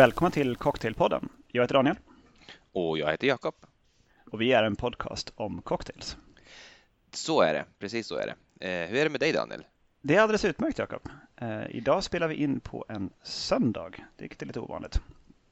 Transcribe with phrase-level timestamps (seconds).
[0.00, 1.28] Välkommen till Cocktailpodden.
[1.48, 1.96] Jag heter Daniel.
[2.72, 3.54] Och jag heter Jakob.
[4.30, 6.16] Och vi är en podcast om cocktails.
[7.12, 8.66] Så är det, precis så är det.
[8.68, 9.64] Eh, hur är det med dig Daniel?
[10.02, 11.08] Det är alldeles utmärkt Jakob.
[11.36, 15.00] Eh, idag spelar vi in på en söndag, vilket är lite ovanligt.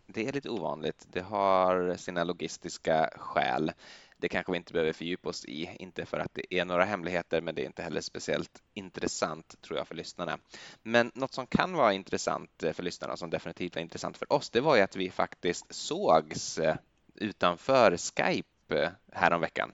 [0.06, 1.06] Det är lite ovanligt.
[1.12, 3.72] Det har sina logistiska skäl.
[4.20, 7.40] Det kanske vi inte behöver fördjupa oss i, inte för att det är några hemligheter,
[7.40, 10.38] men det är inte heller speciellt intressant tror jag för lyssnarna.
[10.82, 14.60] Men något som kan vara intressant för lyssnarna, som definitivt var intressant för oss, det
[14.60, 16.76] var ju att vi faktiskt sågs eh,
[17.14, 19.72] utanför Skype eh, häromveckan.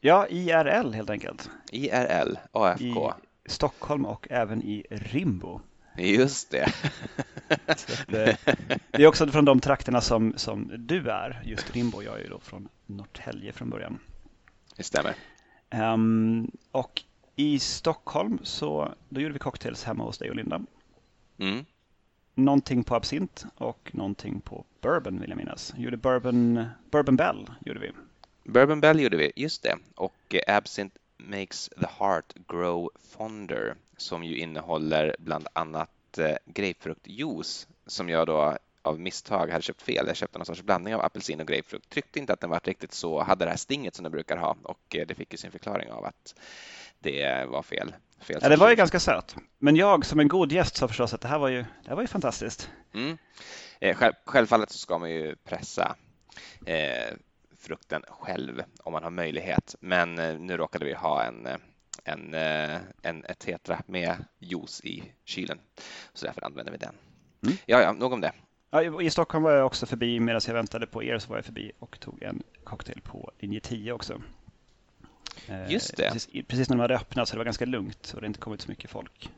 [0.00, 1.50] Ja, IRL helt enkelt.
[1.72, 3.12] IRL, AFK.
[3.44, 5.60] I Stockholm och även i Rimbo.
[5.98, 6.72] Just det.
[8.06, 8.36] det.
[8.90, 9.02] det.
[9.02, 12.02] är också från de trakterna som, som du är, just Rimbo.
[12.02, 13.98] Jag är ju då från Norrtälje från början.
[14.76, 15.14] Det stämmer.
[15.70, 17.02] Um, och
[17.36, 20.62] i Stockholm så då gjorde vi cocktails hemma hos dig och Linda.
[21.38, 21.64] Mm.
[22.34, 25.74] Någonting på absint och någonting på bourbon vill jag minnas.
[25.76, 27.92] Gjorde bourbon, bourbon Bell gjorde vi.
[28.44, 29.78] Bourbon Bell gjorde vi, just det.
[29.94, 37.68] Och eh, Absint makes the heart grow fonder som ju innehåller bland annat eh, grapefruktjuice
[37.86, 40.06] som jag då av misstag hade köpt fel.
[40.06, 41.90] Jag köpte någon sorts blandning av apelsin och grapefrukt.
[41.90, 44.56] Tyckte inte att den var riktigt så, hade det här stinget som den brukar ha
[44.62, 46.34] och eh, det fick ju sin förklaring av att
[46.98, 47.94] det var fel.
[48.20, 49.36] fel ja, det var ju ganska söt.
[49.58, 51.94] Men jag som en god gäst sa förstås att det här var ju, det här
[51.94, 52.70] var ju fantastiskt.
[52.94, 53.18] Mm.
[53.80, 55.96] Eh, självfallet så ska man ju pressa
[56.66, 57.14] eh,
[57.58, 59.74] frukten själv om man har möjlighet.
[59.80, 61.48] Men eh, nu råkade vi ha en,
[62.04, 62.34] en,
[63.02, 65.58] en, ett tetra med juice i kylen,
[66.12, 66.94] så därför använder vi den.
[67.42, 67.56] Mm.
[67.66, 68.32] Ja, ja, nog om det.
[68.70, 71.44] Ja, I Stockholm var jag också förbi, medan jag väntade på er så var jag
[71.44, 74.20] förbi och tog en cocktail på linje 10 också.
[75.68, 76.10] Just det.
[76.12, 78.60] Precis, precis när de hade öppnat så det var ganska lugnt och det inte kommit
[78.60, 79.30] så mycket folk.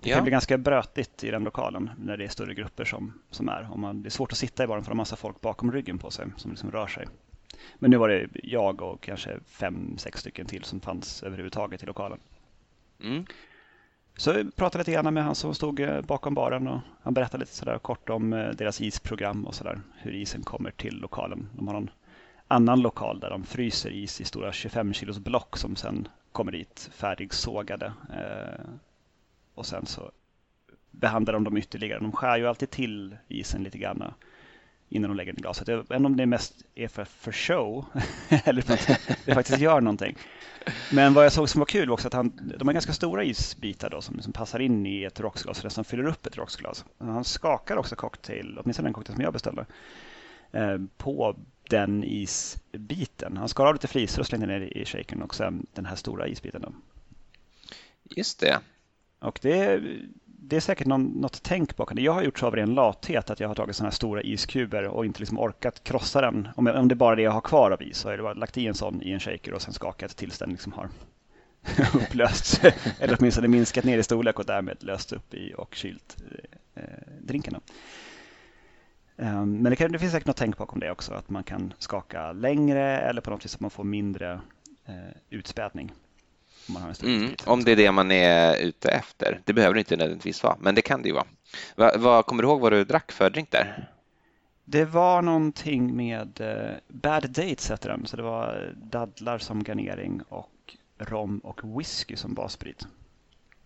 [0.00, 0.22] Det kan ja.
[0.22, 3.68] bli ganska brötigt i den lokalen när det är större grupper som, som är.
[3.72, 5.72] Om man, det är svårt att sitta i baren för det har massa folk bakom
[5.72, 7.06] ryggen på sig som liksom rör sig.
[7.74, 11.86] Men nu var det jag och kanske fem, sex stycken till som fanns överhuvudtaget i
[11.86, 12.18] lokalen.
[13.02, 13.26] Mm.
[14.16, 17.40] Så jag pratade lite grann med han som stod eh, bakom baren och han berättade
[17.40, 19.80] lite sådär kort om eh, deras isprogram och sådär.
[19.96, 21.48] Hur isen kommer till lokalen.
[21.52, 21.90] De har någon
[22.48, 26.90] annan lokal där de fryser is i stora 25 kilos block som sen kommer dit
[26.92, 27.92] färdigsågade.
[28.10, 28.64] Eh,
[29.54, 30.10] och sen så
[30.90, 32.00] behandlar de dem ytterligare.
[32.00, 34.12] De skär ju alltid till isen lite grann
[34.88, 35.68] innan de lägger den i glaset.
[35.68, 37.84] Jag vet inte om det mest är för, för show
[38.44, 40.16] eller för att det faktiskt gör någonting.
[40.92, 43.24] Men vad jag såg som var kul var också att han, de har ganska stora
[43.24, 46.84] isbitar då som, som passar in i ett rocksglas och nästan fyller upp ett rocksglas.
[46.98, 49.66] Han skakar också cocktail, åtminstone den cocktail som jag beställde,
[50.52, 51.36] eh, på
[51.70, 53.36] den isbiten.
[53.36, 56.28] Han skar av lite flisor och slängde ner i shaken och sen den här stora
[56.28, 56.62] isbiten.
[56.62, 56.72] Då.
[58.16, 58.58] Just det.
[59.18, 59.82] Och det
[60.38, 62.02] det är säkert någon, något tänk bakom det.
[62.02, 64.84] Jag har gjort så av ren lathet att jag har tagit sådana här stora iskuber
[64.84, 66.48] och inte liksom orkat krossa den.
[66.56, 68.22] Om, jag, om det är bara det jag har kvar av is så har jag
[68.22, 70.88] bara lagt i en sån i en shaker och sen skakat tills den liksom har
[71.94, 72.60] upplösts.
[72.98, 76.16] Eller åtminstone minskat ner i storlek och därmed löst upp i och kylt
[76.74, 76.88] eh, eh
[77.20, 77.60] drinkarna.
[79.16, 81.14] Um, men det, kan, det, finns säkert något tänk bakom det också.
[81.14, 84.40] Att man kan skaka längre eller på något vis att man får mindre
[84.86, 84.94] eh,
[85.30, 85.92] utspädning.
[86.68, 89.40] Om, man har en mm, om det är det man är ute efter.
[89.44, 91.26] Det behöver det inte nödvändigtvis vara, men det kan det ju vara.
[91.76, 93.88] Va, va, kommer du ihåg vad du drack för drink där?
[94.64, 100.22] Det var någonting med uh, Bad Dates heter den, så det var dadlar som garnering
[100.28, 102.86] och rom och whisky som bassprit.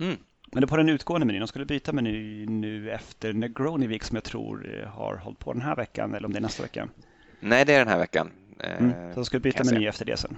[0.00, 0.16] Mm.
[0.52, 1.40] Men det är på den utgående menyn.
[1.40, 5.62] De skulle byta meny nu efter Negroni Week som jag tror har hållit på den
[5.62, 6.88] här veckan eller om det är nästa vecka.
[7.40, 8.30] Nej, det är den här veckan.
[8.60, 8.92] Mm.
[8.92, 10.36] Så de skulle byta meny efter det sen.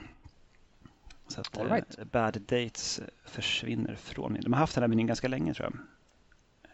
[1.30, 1.98] Så att right.
[1.98, 5.78] eh, Bad Dates försvinner från De har haft den här menyn ganska länge tror jag.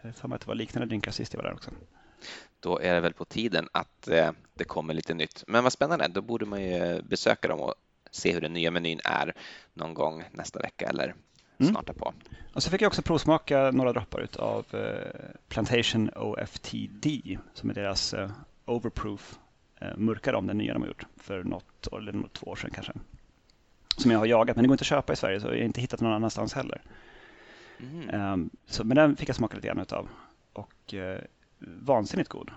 [0.01, 1.71] Jag för mig att det var liknande drinkar sist jag var där också.
[2.59, 5.43] Då är det väl på tiden att eh, det kommer lite nytt.
[5.47, 7.75] Men vad spännande, då borde man ju besöka dem och
[8.11, 9.33] se hur den nya menyn är
[9.73, 11.15] någon gång nästa vecka eller
[11.57, 11.71] mm.
[11.71, 12.13] snart på.
[12.53, 17.05] Och så fick jag också provsmaka några droppar av eh, Plantation OFTD
[17.53, 18.31] som är deras eh,
[18.65, 19.39] overproof
[19.81, 22.93] eh, mörkare om den nya de har gjort för något eller två år sedan kanske
[23.97, 25.57] som jag har jagat, men det går inte att köpa i Sverige så jag har
[25.57, 26.81] inte hittat någon annanstans heller.
[27.79, 28.33] Mm.
[28.33, 30.09] Um, så, men den fick jag smaka lite grann utav
[30.53, 31.17] och uh,
[31.59, 32.51] vansinnigt god.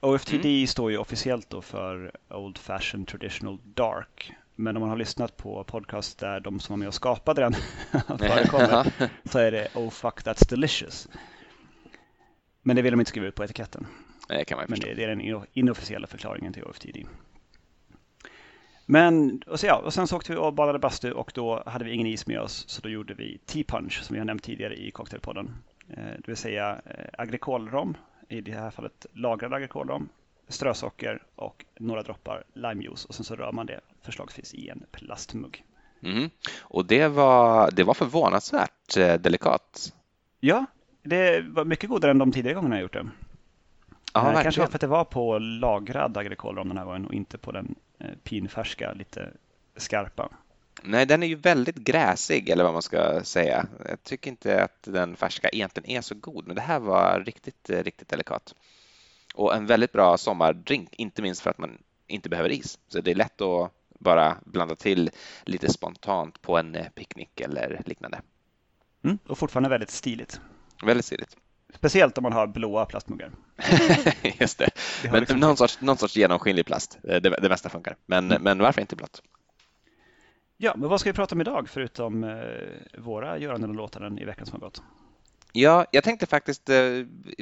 [0.00, 0.66] OFTD mm.
[0.66, 4.32] står ju officiellt då för Old Fashioned Traditional Dark.
[4.54, 7.52] Men om man har lyssnat på podcast där de som var med och skapade den
[8.18, 11.08] förekommer så är det Oh fuck that's delicious.
[12.62, 13.86] Men det vill de inte skriva ut på etiketten.
[14.28, 16.96] Det kan man Men det, det är den inofficiella förklaringen till OFTD.
[18.86, 21.84] Men och så, ja, och sen så åkte vi och badade bastu och då hade
[21.84, 24.42] vi ingen is med oss så då gjorde vi Tea Punch som vi har nämnt
[24.42, 25.54] tidigare i cocktailpodden.
[25.88, 27.96] Eh, det vill säga eh, agrikolrom,
[28.28, 30.08] i det här fallet lagrad agrikolrom
[30.48, 35.64] strösocker och några droppar limejuice och sen så rör man det förslagsvis i en plastmugg.
[36.02, 36.30] Mm.
[36.60, 39.92] Och det var, det var förvånansvärt eh, delikat.
[40.40, 40.66] Ja,
[41.02, 43.08] det var mycket godare än de tidigare gångerna jag gjort det.
[44.12, 47.14] Ja, eh, Kanske var för att det var på lagrad agrikola den här gången och
[47.14, 49.28] inte på den eh, pinfärska, lite
[49.76, 50.28] skarpa.
[50.82, 53.66] Nej, den är ju väldigt gräsig eller vad man ska säga.
[53.88, 57.70] Jag tycker inte att den färska egentligen är så god, men det här var riktigt,
[57.70, 58.54] eh, riktigt delikat.
[59.34, 62.78] Och en väldigt bra sommardrink, inte minst för att man inte behöver is.
[62.88, 65.10] Så det är lätt att bara blanda till
[65.44, 68.20] lite spontant på en picknick eller liknande.
[69.04, 70.40] Mm, och fortfarande väldigt stiligt.
[70.84, 71.36] Väldigt stiligt.
[71.74, 73.30] Speciellt om man har blåa plastmuggar.
[74.40, 74.70] Just det.
[75.02, 75.40] det men liksom...
[75.40, 77.96] någon, sorts, någon sorts genomskinlig plast, det, det mesta funkar.
[78.06, 78.42] Men, mm.
[78.42, 79.22] men varför inte blått?
[80.56, 82.40] Ja, men vad ska vi prata om idag förutom eh,
[82.98, 84.82] våra göranden och låtanden i veckan som har gått?
[85.52, 86.76] Ja, jag tänkte faktiskt eh,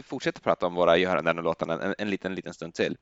[0.05, 2.97] fortsätta prata om våra göranden och låtanden en, en liten, liten stund till.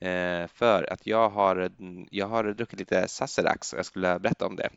[0.00, 1.70] Eh, för att jag har,
[2.10, 4.70] jag har druckit lite Sazerac och jag skulle berätta om det.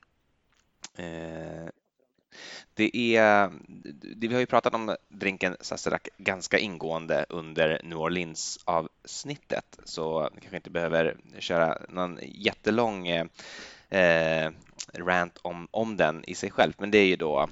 [0.98, 1.69] Eh,
[2.74, 3.52] det är,
[4.16, 10.30] det, vi har ju pratat om drinken Sazerac ganska ingående under New Orleans avsnittet så
[10.36, 14.52] ni kanske inte behöver köra någon jättelång eh,
[14.94, 16.74] rant om, om den i sig själv.
[16.78, 17.50] Men det är ju då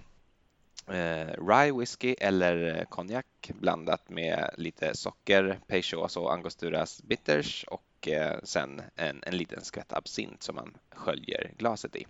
[0.88, 8.40] eh, rye whisky eller konjak blandat med lite socker, Peychaus och Angosturas bitters och eh,
[8.44, 12.06] sen en, en liten skvätt absint som man sköljer glaset i.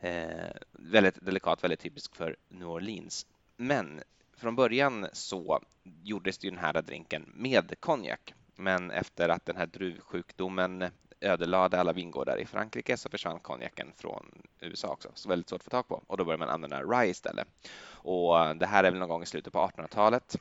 [0.00, 3.26] Eh, väldigt delikat, väldigt typisk för New Orleans.
[3.56, 4.02] Men
[4.36, 5.60] från början så
[6.02, 8.34] gjordes ju den här drinken med konjak.
[8.56, 10.84] Men efter att den här druvsjukdomen
[11.20, 15.10] ödelade alla vingårdar i Frankrike så försvann konjaken från USA också.
[15.14, 17.48] Så väldigt svårt att få tag på och då började man använda rye istället.
[17.92, 20.36] Och det här är väl någon gång i slutet på 1800-talet.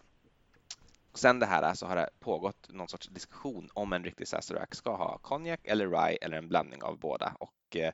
[1.14, 4.96] Sen det här så har det pågått någon sorts diskussion om en riktig Sazerac ska
[4.96, 7.92] ha konjak eller rye eller en blandning av båda och eh,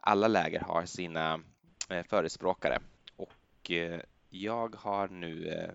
[0.00, 1.40] alla läger har sina
[1.88, 2.78] eh, förespråkare
[3.16, 4.00] och eh,
[4.30, 5.70] jag har nu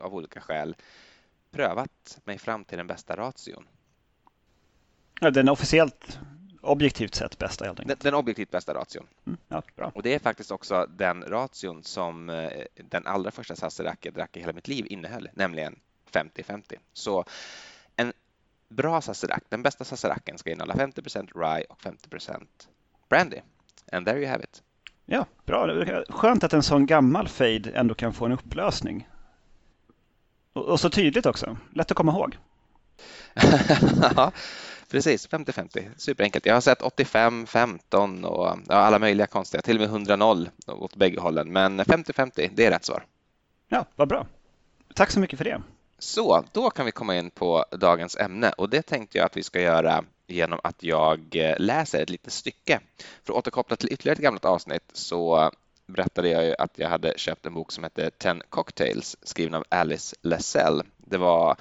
[0.00, 0.76] av olika skäl
[1.50, 3.68] prövat mig fram till den bästa ration.
[5.20, 6.18] Ja, den officiellt
[6.60, 8.00] objektivt sett bästa helt enkelt.
[8.00, 9.06] Den, den objektivt bästa ration.
[9.26, 9.92] Mm, ja, bra.
[9.94, 12.26] Och det är faktiskt också den ration som
[12.74, 15.78] den allra första Sazerac jag drack i hela mitt liv innehöll, nämligen
[16.12, 16.78] 50-50.
[16.92, 17.24] Så
[17.96, 18.12] en
[18.68, 22.08] bra Sazerac, den bästa Sazeracen ska innehålla 50% rye och 50
[23.12, 23.40] brandy.
[23.92, 24.62] And there you have it.
[25.06, 25.84] Ja, bra.
[26.08, 29.08] Skönt att en sån gammal fade ändå kan få en upplösning.
[30.52, 31.56] Och, och så tydligt också.
[31.74, 32.36] Lätt att komma ihåg.
[34.16, 34.32] ja,
[34.90, 35.28] precis.
[35.28, 35.88] 50-50.
[35.96, 36.46] Superenkelt.
[36.46, 39.62] Jag har sett 85-15 och ja, alla möjliga konstiga.
[39.62, 41.52] Till och med 100-0 åt bägge hållen.
[41.52, 43.04] Men 50-50, det är rätt svar.
[43.68, 44.26] Ja, vad bra.
[44.94, 45.62] Tack så mycket för det.
[45.98, 49.42] Så, då kan vi komma in på dagens ämne och det tänkte jag att vi
[49.42, 52.80] ska göra genom att jag eh, läser ett litet stycke.
[53.24, 55.50] För att återkoppla till ytterligare ett gammalt avsnitt så
[55.86, 59.64] berättade jag ju att jag hade köpt en bok som hette Ten Cocktails skriven av
[59.68, 60.82] Alice Lassell.
[60.96, 61.56] Det var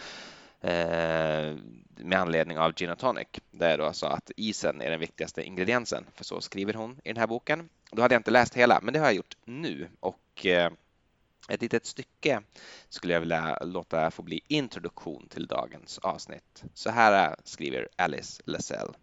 [0.61, 1.55] eh,
[1.95, 5.43] med anledning av Gin och Tonic där jag då sa att isen är den viktigaste
[5.43, 7.69] ingrediensen, för så skriver hon i den här boken.
[7.91, 10.71] Då hade jag inte läst hela, men det har jag gjort nu och eh,
[11.49, 12.41] ett litet stycke
[12.89, 16.63] skulle jag vilja låta få bli introduktion till dagens avsnitt.
[16.73, 18.93] Så här eh, skriver Alice Lassell.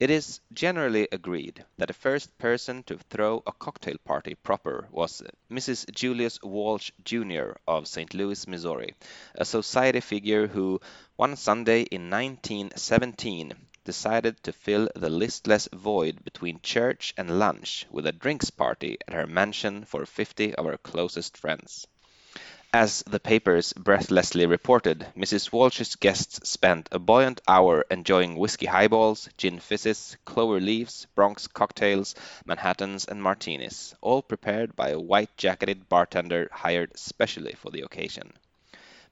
[0.00, 5.22] It is generally agreed that the first person to throw a cocktail party proper was
[5.50, 5.90] Mrs.
[5.92, 7.56] Julius Walsh Jr.
[7.66, 8.14] of St.
[8.14, 8.94] Louis, Missouri,
[9.34, 10.80] a society figure who,
[11.16, 13.54] one Sunday in 1917,
[13.88, 19.14] decided to fill the listless void between church and lunch with a drinks party at
[19.14, 21.86] her mansion for 50 of her closest friends.
[22.74, 25.50] As the papers breathlessly reported, Mrs.
[25.52, 32.14] Walsh's guests spent a buoyant hour enjoying whiskey highballs, gin fizzes, clover leaves, Bronx cocktails,
[32.44, 38.34] Manhattans, and martinis, all prepared by a white-jacketed bartender hired specially for the occasion.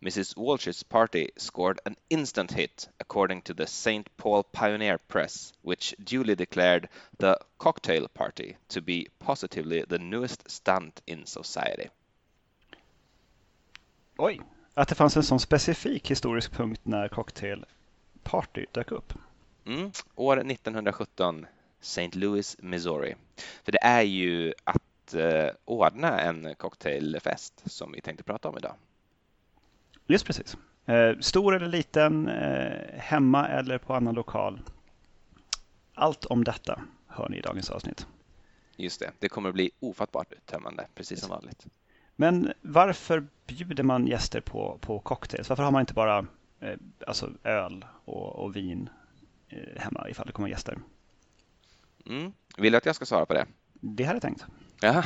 [0.07, 0.37] Mrs.
[0.37, 4.17] Walsh's party scored an instant hit, according to the St.
[4.17, 11.03] Paul Pioneer Press, which duly declared the cocktail party to be positively the newest stunt
[11.07, 11.89] in society.
[14.19, 14.41] Oj,
[14.75, 19.13] att det fanns en sån specifik historisk punkt när cocktailparty dök upp.
[19.67, 21.47] Mm, år 1917,
[21.81, 22.19] St.
[22.19, 23.15] Louis, Missouri.
[23.65, 28.75] För det är ju att eh, ordna en cocktailfest som vi tänkte prata om idag.
[30.07, 30.57] Just precis.
[30.87, 34.61] Eh, stor eller liten, eh, hemma eller på annan lokal.
[35.95, 38.07] Allt om detta hör ni i dagens avsnitt.
[38.77, 41.67] Just det, det kommer att bli ofattbart uttömmande, precis som vanligt.
[42.17, 45.49] Men varför bjuder man gäster på, på cocktails?
[45.49, 46.27] Varför har man inte bara
[46.61, 48.89] eh, alltså öl och, och vin
[49.49, 50.79] eh, hemma ifall det kommer gäster.
[52.07, 52.33] Mm.
[52.57, 53.47] Vill du att jag ska svara på det?
[53.73, 54.47] Det hade jag tänkt.
[54.81, 55.05] Ja.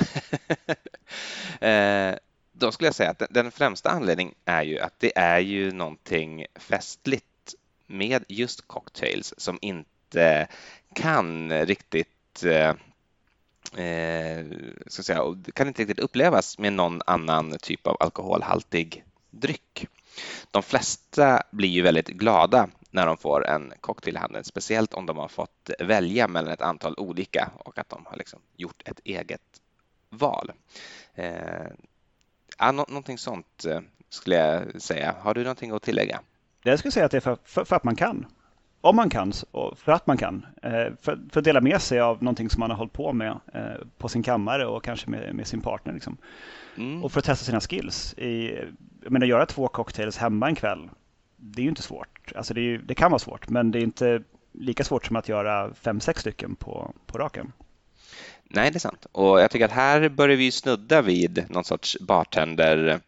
[1.68, 2.18] eh,
[2.52, 6.46] då skulle jag säga att den främsta anledningen är ju att det är ju någonting
[6.54, 7.54] festligt
[7.86, 10.48] med just cocktails som inte
[10.94, 12.74] kan riktigt eh,
[13.84, 14.46] eh
[14.86, 15.22] ska säga,
[15.54, 19.86] kan inte riktigt upplevas med någon annan typ av alkoholhaltig dryck.
[20.50, 25.06] De flesta blir ju väldigt glada när de får en cocktail i handen, speciellt om
[25.06, 29.00] de har fått välja mellan ett antal olika och att de har liksom gjort ett
[29.04, 29.60] eget
[30.08, 30.52] val.
[31.14, 31.66] Eh,
[32.60, 35.14] ja, någonting sånt eh, skulle jag säga.
[35.20, 36.20] Har du någonting att tillägga?
[36.62, 38.26] Jag skulle säga att det är för, för, för att man kan.
[38.80, 39.32] Om man kan
[39.76, 40.46] för att man kan.
[40.62, 43.40] Eh, för, för, att dela med sig av någonting som man har hållit på med
[43.54, 45.92] eh, på sin kammare och kanske med, med sin partner.
[45.92, 46.16] Liksom.
[46.76, 47.04] Mm.
[47.04, 48.14] Och för att testa sina skills.
[48.14, 48.58] I,
[49.02, 50.90] jag menar, göra två cocktails hemma en kväll,
[51.36, 52.32] det är ju inte svårt.
[52.36, 55.28] Alltså det, är, det kan vara svårt, men det är inte lika svårt som att
[55.28, 57.52] göra fem, sex stycken på, på raken.
[58.52, 59.06] Nej, det är sant.
[59.12, 63.00] Och jag tycker att här börjar vi snudda vid någon sorts bartender,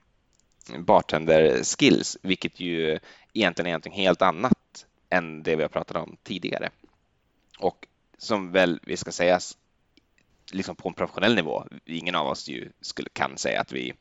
[0.78, 2.98] bartender skills, vilket ju
[3.32, 6.70] egentligen är någonting helt annat än det vi har pratat om tidigare.
[7.58, 7.86] Och
[8.18, 9.56] som väl vi ska sägas
[10.52, 11.64] liksom på en professionell nivå.
[11.84, 13.92] Ingen av oss ju skulle, kan säga att vi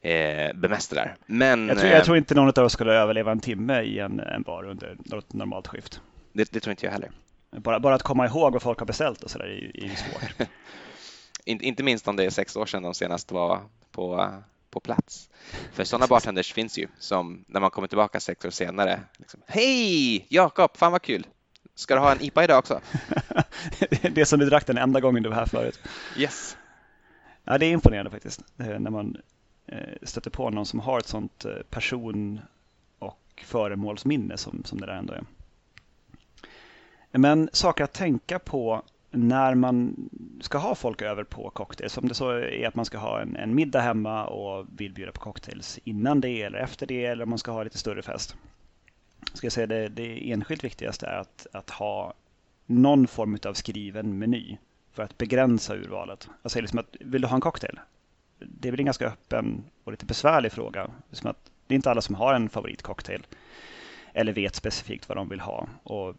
[0.00, 1.16] eh, bemästrar.
[1.26, 4.20] Men, jag, tror, jag tror inte någon av oss skulle överleva en timme i en,
[4.20, 6.00] en bar under något normalt skift.
[6.32, 7.10] Det, det, tror inte jag heller.
[7.50, 10.48] Bara, bara att komma ihåg vad folk har beställt och sådär är, är svårt.
[11.44, 14.34] In, inte minst om det är sex år sedan de senast var på,
[14.70, 15.30] på plats.
[15.72, 19.00] För sådana bartenders finns ju som när man kommer tillbaka sex år senare.
[19.16, 21.26] Liksom, Hej Jakob, fan vad kul!
[21.74, 22.80] Ska du ha en IPA idag också?
[24.12, 25.80] det som du drack den enda gången du var här förut.
[26.16, 26.56] Yes.
[27.44, 28.44] Ja, det är imponerande faktiskt.
[28.56, 29.16] När man
[29.66, 32.40] eh, stöter på någon som har ett sånt eh, person
[32.98, 35.24] och föremålsminne som, som det där ändå är.
[37.10, 40.08] Men saker att tänka på när man
[40.40, 41.98] ska ha folk över på cocktails.
[41.98, 45.12] Om det så är att man ska ha en, en middag hemma och vill bjuda
[45.12, 48.36] på cocktails innan det eller efter det eller om man ska ha lite större fest
[49.34, 52.14] ska jag säga det, det enskilt viktigaste är att, att ha
[52.66, 54.58] någon form av skriven meny
[54.92, 56.10] för att begränsa urvalet.
[56.10, 57.80] Alltså, jag säger liksom att, vill du ha en cocktail?
[58.38, 60.90] Det är väl en ganska öppen och lite besvärlig fråga.
[61.10, 63.26] Liksom att det är inte alla som har en favoritcocktail
[64.12, 65.68] eller vet specifikt vad de vill ha.
[65.82, 66.14] Och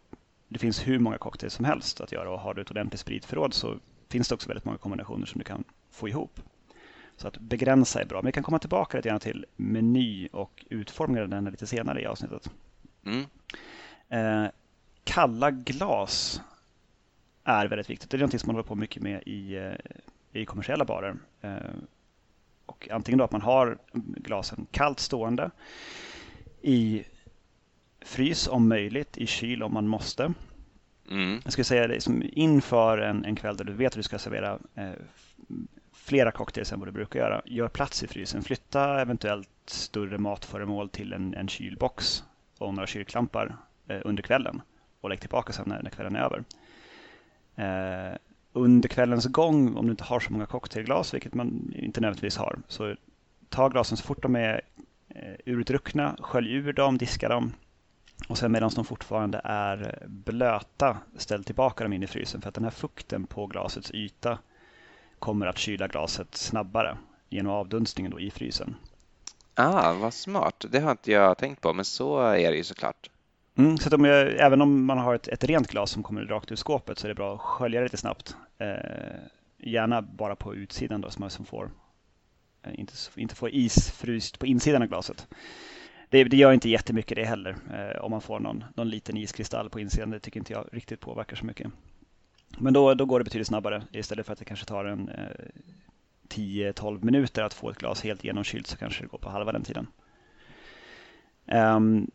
[0.50, 3.54] det finns hur många cocktails som helst att göra och har du ett ordentligt spritförråd
[3.54, 3.78] så
[4.08, 6.40] finns det också väldigt många kombinationer som du kan få ihop.
[7.16, 8.18] Så att begränsa är bra.
[8.18, 12.02] Men vi kan komma tillbaka lite grann till meny och utformningen av den lite senare
[12.02, 12.50] i avsnittet.
[13.04, 13.24] Mm.
[14.08, 14.50] Eh,
[15.04, 16.42] kalla glas
[17.44, 18.10] är väldigt viktigt.
[18.10, 21.16] Det är något som man håller på mycket med i, eh, i kommersiella barer.
[21.40, 21.56] Eh,
[22.66, 25.50] och antingen då att man har glasen kallt stående
[26.62, 27.04] i
[28.02, 30.32] frys om möjligt, i kyl om man måste.
[31.10, 31.40] Mm.
[31.44, 34.18] Jag skulle säga det som inför en, en kväll där du vet att du ska
[34.18, 34.90] servera eh,
[35.92, 37.42] flera cocktails än vad du brukar göra.
[37.44, 38.42] Gör plats i frysen.
[38.42, 42.24] Flytta eventuellt större matföremål till en, en kylbox
[42.58, 43.56] och några kyrklampar
[43.88, 44.62] eh, under kvällen
[45.00, 46.44] och lägg tillbaka sen när, när kvällen är över.
[47.56, 48.16] Eh,
[48.52, 52.58] under kvällens gång, om du inte har så många cocktailglas, vilket man inte nödvändigtvis har,
[52.68, 52.94] så
[53.48, 54.60] ta glasen så fort de är
[55.08, 57.52] eh, urdruckna, skölj ur dem, diska dem
[58.28, 62.54] och sen medan de fortfarande är blöta, ställ tillbaka dem in i frysen för att
[62.54, 64.38] den här fukten på glasets yta
[65.18, 66.96] kommer att kyla glaset snabbare
[67.28, 68.76] genom avdunstningen då i frysen.
[69.54, 70.64] Ah, vad smart.
[70.70, 73.10] Det har inte jag tänkt på, men så är det ju såklart.
[73.54, 76.52] Mm, så om jag, även om man har ett, ett, rent glas som kommer rakt
[76.52, 78.36] ur skåpet så är det bra att skölja lite snabbt.
[78.58, 79.20] Eh,
[79.58, 81.70] gärna bara på utsidan då, så man som får,
[82.62, 85.26] eh, inte, inte får is fryst på insidan av glaset.
[86.10, 87.56] Det, det gör inte jättemycket det heller.
[87.72, 91.00] Eh, om man får någon, någon liten iskristall på insidan, det tycker inte jag riktigt
[91.00, 91.72] påverkar så mycket.
[92.58, 95.24] Men då, då går det betydligt snabbare istället för att det kanske tar en eh,
[96.28, 99.62] 10-12 minuter att få ett glas helt genomkylt så kanske det går på halva den
[99.62, 99.86] tiden.
[101.46, 102.10] Um,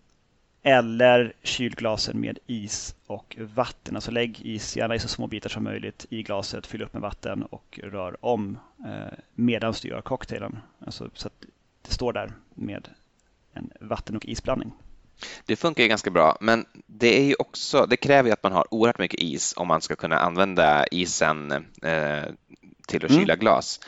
[0.63, 3.95] eller kylglasen med is och vatten.
[3.95, 7.01] Alltså lägg is, gärna i så små bitar som möjligt, i glaset, fyll upp med
[7.01, 10.57] vatten och rör om eh, medan du gör cocktailen.
[10.85, 11.45] Alltså, så att
[11.81, 12.87] det står där med
[13.55, 14.73] en vatten och isblandning.
[15.45, 18.51] Det funkar ju ganska bra, men det, är ju också, det kräver ju att man
[18.51, 22.23] har oerhört mycket is om man ska kunna använda isen eh,
[22.87, 23.39] till att kyla mm.
[23.39, 23.79] glas.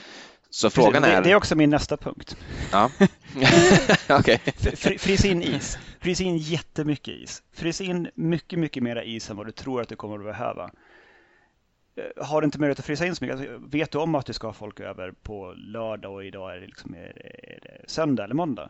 [0.50, 1.22] Så frågan är...
[1.22, 2.38] Det är också min nästa punkt.
[2.72, 2.92] Ja.
[4.20, 4.38] okay.
[4.98, 5.78] Frys in is.
[6.00, 7.44] Frys in jättemycket is.
[7.54, 10.72] Frys in mycket, mycket mera is än vad du tror att du kommer att behöva.
[11.96, 14.26] Eh, har du inte möjlighet att frysa in så mycket, alltså, vet du om att
[14.26, 18.24] du ska ha folk över på lördag och idag är det, liksom, är det söndag
[18.24, 18.70] eller måndag.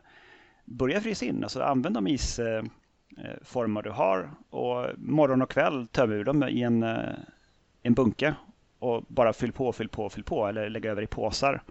[0.70, 6.24] Börja frysa in, alltså använd de isformar du har och morgon och kväll töm ur
[6.24, 7.16] dem i en, eh,
[7.82, 8.36] en bunke
[8.80, 11.62] och bara fyll på, fyll på, fyll på eller lägg över i påsar.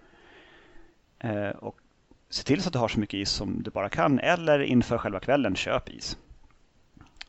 [1.19, 1.81] Eh, och
[2.29, 4.99] se till så att du har så mycket is som du bara kan eller inför
[4.99, 6.19] själva kvällen köp is.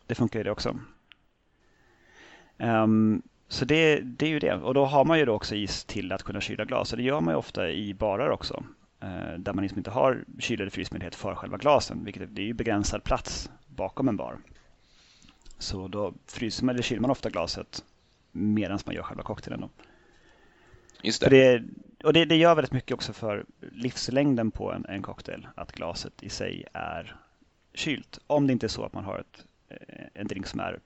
[0.06, 0.80] Det funkar ju det också.
[2.58, 4.54] Um, så det, det, är ju det.
[4.54, 6.92] Och då har man ju då också is till att kunna kyla glas.
[6.92, 8.64] Och det gör man ju ofta i barer också.
[9.04, 12.04] Uh, där man liksom inte har kyl eller frysmöjlighet för själva glasen.
[12.04, 14.38] Vilket det är ju begränsad plats bakom en bar.
[15.58, 17.84] Så då fryser man eller kyler man ofta glaset
[18.32, 19.62] medan man gör själva cocktailen.
[19.62, 19.70] Då.
[21.02, 21.30] Just det.
[21.30, 21.64] det
[22.04, 25.48] och det, det, gör väldigt mycket också för livslängden på en, en cocktail.
[25.56, 27.16] Att glaset i sig är
[27.74, 28.20] kylt.
[28.28, 30.80] Om det inte är så att man har ett, eh, en drink som är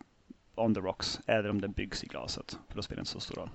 [0.56, 2.60] on the rocks eller om den byggs i glaset.
[2.68, 3.50] För då spelar det inte så stor roll.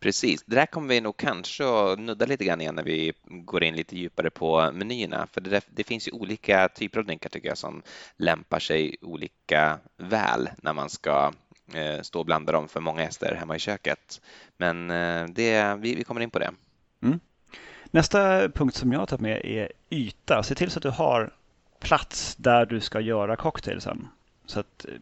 [0.00, 3.64] Precis, det där kommer vi nog kanske att nudda lite grann igen när vi går
[3.64, 5.26] in lite djupare på menyerna.
[5.32, 7.82] För det, där, det finns ju olika typer av drinkar tycker jag som
[8.16, 11.32] lämpar sig olika väl när man ska
[11.74, 14.20] eh, stå och blanda dem för många gäster hemma i köket.
[14.56, 16.50] Men eh, det, vi, vi kommer in på det.
[17.02, 17.20] Mm.
[17.90, 20.42] Nästa punkt som jag har tagit med är yta.
[20.42, 21.34] Se till så att du har
[21.80, 24.08] plats där du ska göra cocktailsen.
[24.46, 24.94] Så att eh,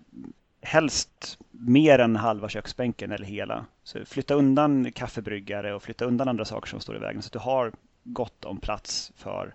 [0.65, 3.65] helst mer än halva köksbänken eller hela.
[3.83, 7.33] Så flytta undan kaffebryggare och flytta undan andra saker som står i vägen så att
[7.33, 7.73] du har
[8.05, 9.55] gott om plats för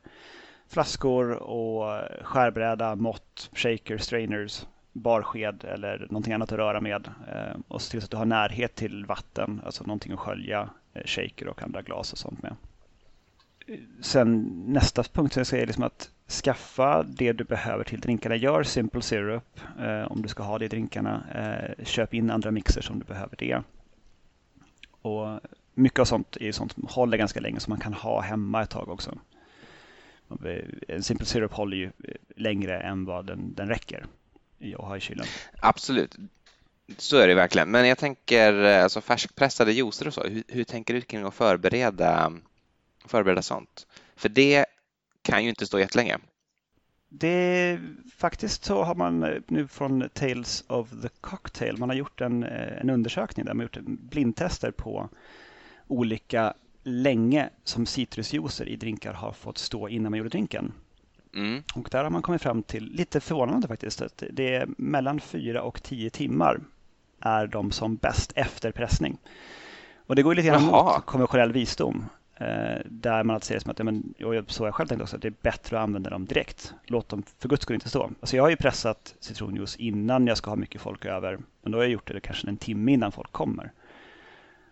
[0.67, 7.07] flaskor och skärbräda, mått, shaker, strainers, barsked eller någonting annat att röra med.
[7.27, 10.69] Eh, och se till så att du har närhet till vatten, alltså någonting att skölja
[10.93, 12.55] eh, shaker och andra glas och sånt med.
[14.01, 18.35] Sen nästa punkt som jag säger är liksom att skaffa det du behöver till drinkarna.
[18.35, 21.23] Gör simple syrup eh, om du ska ha det i drinkarna.
[21.35, 23.61] Eh, köp in andra mixer om du behöver det.
[25.01, 25.39] Och
[25.73, 28.69] mycket av sånt är sånt som håller ganska länge som man kan ha hemma ett
[28.69, 29.17] tag också.
[30.87, 34.05] En simple syrup håller ju eh, längre än vad den, den räcker
[34.77, 35.25] att ha i kylen.
[35.61, 36.15] Absolut.
[36.97, 37.71] Så är det verkligen.
[37.71, 40.23] Men jag tänker eh, alltså färskpressade juicer och så.
[40.23, 42.33] Hur, hur tänker du kring att förbereda,
[43.05, 43.87] förbereda sånt?
[44.15, 44.65] För det
[45.29, 46.17] kan ju inte stå jättelänge.
[47.09, 47.79] Det
[48.15, 52.43] faktiskt så har man eh, nu från Tales of the Cocktail, man har gjort en,
[52.43, 55.09] eh, en undersökning där man har gjort blindtester på
[55.87, 60.71] olika länge som citrusjuicer i drinkar har fått stå innan man gjorde drinken.
[61.35, 61.63] Mm.
[61.75, 65.61] Och där har man kommit fram till, lite förvånande faktiskt, att det är mellan 4
[65.61, 66.59] och 10 timmar
[67.19, 69.17] är de som bäst efter pressning.
[70.07, 72.05] Och det går lite grann emot konventionell visdom.
[72.39, 75.15] Eh, där man ser det som att, ja, men, och så jag själv tänkt också,
[75.15, 76.73] att det är bättre att använda dem direkt.
[76.85, 78.03] Låt dem för guds skull inte stå.
[78.03, 81.39] Alltså jag har ju pressat citronjuice innan jag ska ha mycket folk över.
[81.61, 83.71] Men då har jag gjort det kanske en timme innan folk kommer.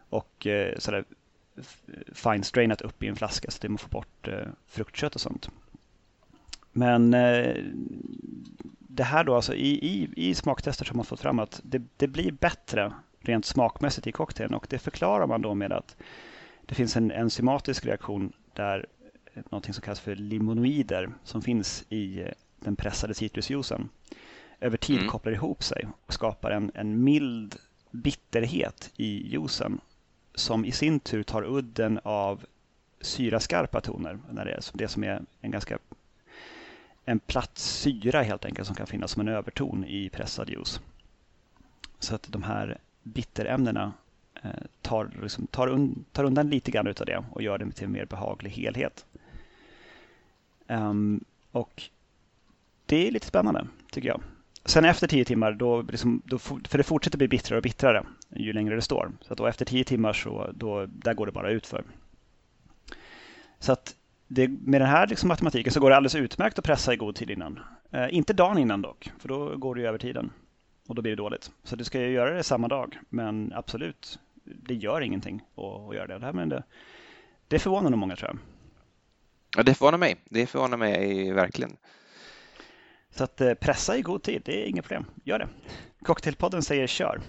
[0.10, 1.04] Och eh, sådär
[2.14, 5.50] fine strainat upp i en flaska så att man får bort eh, fruktkött och sånt.
[6.72, 7.56] Men eh,
[8.80, 12.08] det här då, alltså i, i, i smaktester som man fått fram att det, det
[12.08, 15.96] blir bättre rent smakmässigt i cocktailen och det förklarar man då med att
[16.68, 18.86] det finns en enzymatisk reaktion där
[19.34, 22.28] någonting som kallas för limonoider som finns i eh,
[22.60, 23.90] den pressade citrusjuicen
[24.60, 25.10] över tid mm.
[25.10, 27.56] kopplar ihop sig och skapar en, en mild
[27.92, 29.80] bitterhet i juicen
[30.36, 32.46] som i sin tur tar udden av
[33.02, 34.20] syraskarpa toner.
[34.74, 35.78] Det som är en ganska
[37.06, 40.82] en platt syra helt enkelt som kan finnas som en överton i pressad juice.
[42.00, 43.92] Så att de här bitterämnena eh,
[44.44, 44.50] Eh,
[44.82, 47.92] tar, liksom, tar, un, tar undan lite grann av det och gör det till en
[47.92, 49.06] mer behaglig helhet.
[50.68, 51.84] Um, och
[52.86, 54.22] Det är lite spännande tycker jag.
[54.66, 58.54] Sen efter tio timmar, då, liksom, då, för det fortsätter bli bittrare och bittrare ju
[58.54, 59.12] längre det står.
[59.22, 61.84] Så att då efter tio timmar så då, där går det bara utför.
[63.60, 63.96] Så att
[64.28, 67.16] det, med den här liksom matematiken så går det alldeles utmärkt att pressa i god
[67.16, 67.60] tid innan.
[67.92, 70.32] Eh, inte dagen innan dock, för då går det ju över tiden
[70.88, 71.52] och då blir det dåligt.
[71.64, 74.20] Så du ska ju göra det samma dag, men absolut,
[74.56, 76.20] det gör ingenting att, att göra det.
[76.20, 76.64] Det, här, men det,
[77.48, 78.40] det förvånar nog många tror jag.
[79.58, 80.16] Ja, det förvånar mig.
[80.26, 81.78] Det förvånar mig verkligen.
[83.12, 85.06] Så att eh, pressa i god tid, det är inget problem.
[85.24, 85.48] Gör det.
[86.02, 87.22] Cocktailpodden säger kör.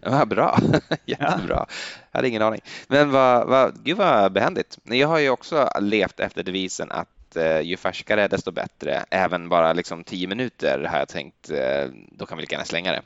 [0.00, 0.58] Ja, bra,
[1.04, 1.66] jättebra.
[2.10, 2.60] Jag hade ingen aning.
[2.88, 4.78] Men vad, vad, gud vad behändigt.
[4.84, 9.04] Jag har ju också levt efter devisen att eh, ju färskare desto bättre.
[9.10, 12.92] Även bara liksom tio minuter har jag tänkt, eh, då kan vi lika gärna slänga
[12.92, 13.02] det.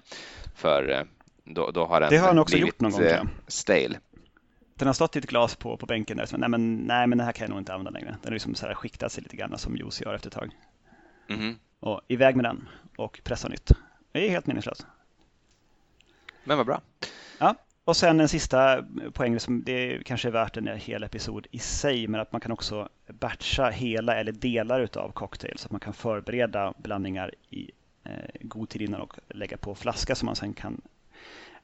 [0.54, 1.02] För eh,
[1.44, 3.02] då, då har den Det har han också gjort någon gång.
[3.02, 3.98] Eh, stale.
[4.74, 7.18] Den har stått i ett glas på, på bänken där, så nej men, nej men
[7.18, 8.08] den här kan jag nog inte använda längre.
[8.08, 10.50] Den har liksom så här skiktat sig lite grann som juice gör efter ett tag.
[11.28, 11.58] Mm.
[11.80, 13.72] Och iväg med den och pressa nytt.
[14.12, 14.86] Det är helt meningslöst.
[16.44, 16.80] Men vad bra.
[17.38, 17.54] Ja,
[17.84, 22.08] och sen en sista poäng som det kanske är värt en hel episod i sig,
[22.08, 25.92] men att man kan också batcha hela eller delar utav cocktail så att man kan
[25.92, 27.70] förbereda blandningar i
[28.40, 30.80] god tid innan och lägga på flaska som man sen kan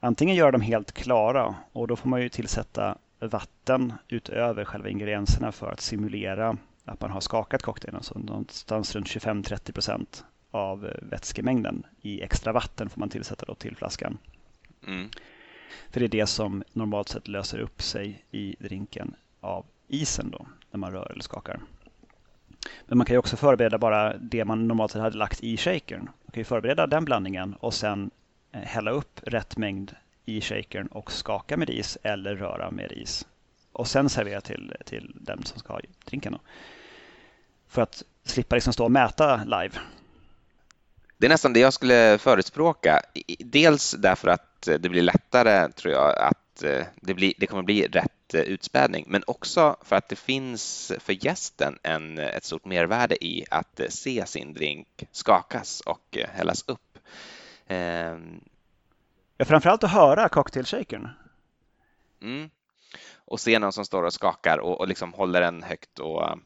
[0.00, 5.52] antingen göra dem helt klara och då får man ju tillsätta vatten utöver själva ingredienserna
[5.52, 8.02] för att simulera att man har skakat cocktailen.
[8.02, 13.76] Så någonstans runt 25-30 procent av vätskemängden i extra vatten får man tillsätta då till
[13.76, 14.18] flaskan.
[14.86, 15.08] Mm.
[15.90, 20.46] För det är det som normalt sett löser upp sig i drinken av isen då,
[20.70, 21.60] när man rör eller skakar.
[22.86, 26.04] Men man kan ju också förbereda bara det man normalt sett hade lagt i shakern.
[26.04, 28.19] Man kan ju förbereda den blandningen och sen eh,
[28.52, 33.26] hälla upp rätt mängd i shakern och skaka med is eller röra med is.
[33.72, 36.32] Och sen servera till, till den som ska ha drinken.
[36.32, 36.40] Då.
[37.68, 39.78] För att slippa liksom stå och mäta live.
[41.18, 43.02] Det är nästan det jag skulle förespråka.
[43.38, 47.86] Dels därför att det blir lättare, tror jag, att eh, det, blir, det kommer bli
[47.86, 53.24] rätt eh, utspädning, men också för att det finns för gästen en, ett stort mervärde
[53.24, 56.89] i att eh, se sin drink skakas och hällas upp.
[57.70, 58.40] Ehm.
[59.36, 61.08] Ja, framförallt att höra cocktailshakern.
[62.22, 62.50] Mm.
[63.14, 66.38] Och se någon som står och skakar och, och liksom håller den högt och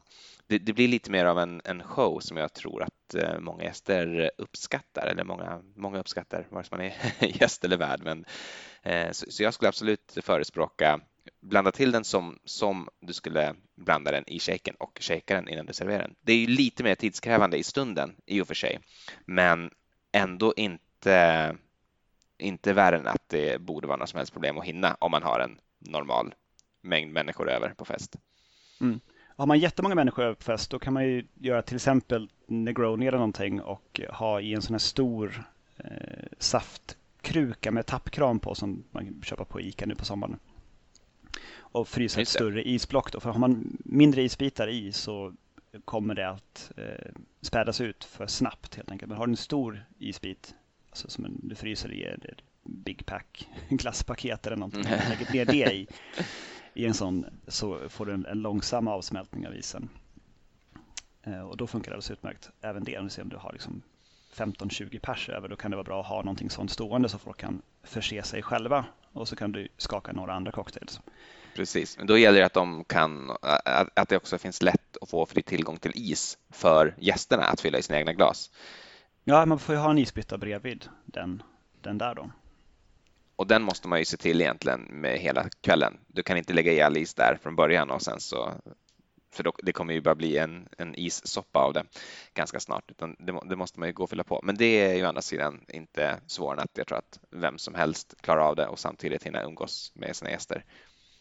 [0.47, 3.63] det, det, blir lite mer av en, en, show som jag tror att eh, många
[3.63, 6.93] gäster uppskattar, eller många, många uppskattar, vare sig man är
[7.41, 8.01] gäst eller värd.
[8.03, 8.25] Men,
[8.83, 10.99] eh, så, så, jag skulle absolut förespråka
[11.41, 15.65] blanda till den som, som du skulle blanda den i shaken och shaka den innan
[15.65, 16.15] du serverar den.
[16.21, 18.79] Det är ju lite mer tidskrävande i stunden i och för sig,
[19.25, 19.71] men
[20.11, 20.84] ändå inte,
[22.37, 25.23] inte värre än att det borde vara något som helst problem att hinna om man
[25.23, 26.33] har en normal
[26.81, 28.15] mängd människor över på fest.
[28.81, 28.99] Mm.
[29.37, 33.07] Har man jättemånga människor över på fest då kan man ju göra till exempel Negroni
[33.07, 35.43] eller någonting och ha i en sån här stor
[35.77, 40.39] eh, saftkruka med tappkran på som man kan köpa på Ica nu på sommaren.
[41.57, 43.19] Och frysa ett större isblock då.
[43.19, 45.33] För har man mindre isbitar i så
[45.85, 49.09] kommer det att eh, spädas ut för snabbt helt enkelt.
[49.09, 50.55] Men har du en stor isbit,
[50.95, 55.73] alltså som en, du fryser i ett Big Pack glasspaket eller någonting, lägger ner det
[55.73, 55.87] i
[56.75, 59.89] i en sån så får du en, en långsam avsmältning av isen.
[61.23, 62.49] Eh, och då funkar det alldeles utmärkt.
[62.61, 63.81] Även det, om du, ser om du har liksom
[64.35, 67.37] 15-20 pers över, då kan det vara bra att ha någonting sånt stående så folk
[67.37, 68.85] kan förse sig själva.
[69.13, 71.01] Och så kan du skaka några andra cocktails.
[71.55, 73.31] Precis, men då gäller det att, de kan,
[73.93, 77.77] att det också finns lätt att få fri tillgång till is för gästerna att fylla
[77.77, 78.51] i sina egna glas.
[79.27, 81.43] Ja, man får ju ha en isbytta bredvid den,
[81.81, 82.31] den där då.
[83.35, 85.97] Och den måste man ju se till egentligen med hela kvällen.
[86.07, 88.53] Du kan inte lägga i all is där från början och sen så
[89.31, 91.83] för då, det kommer ju bara bli en, en issoppa av det
[92.33, 94.39] ganska snart, utan det, det, måste man ju gå och fylla på.
[94.43, 97.57] Men det är ju å andra sidan inte svårare än att jag tror att vem
[97.57, 100.65] som helst klarar av det och samtidigt hinna umgås med sina gäster.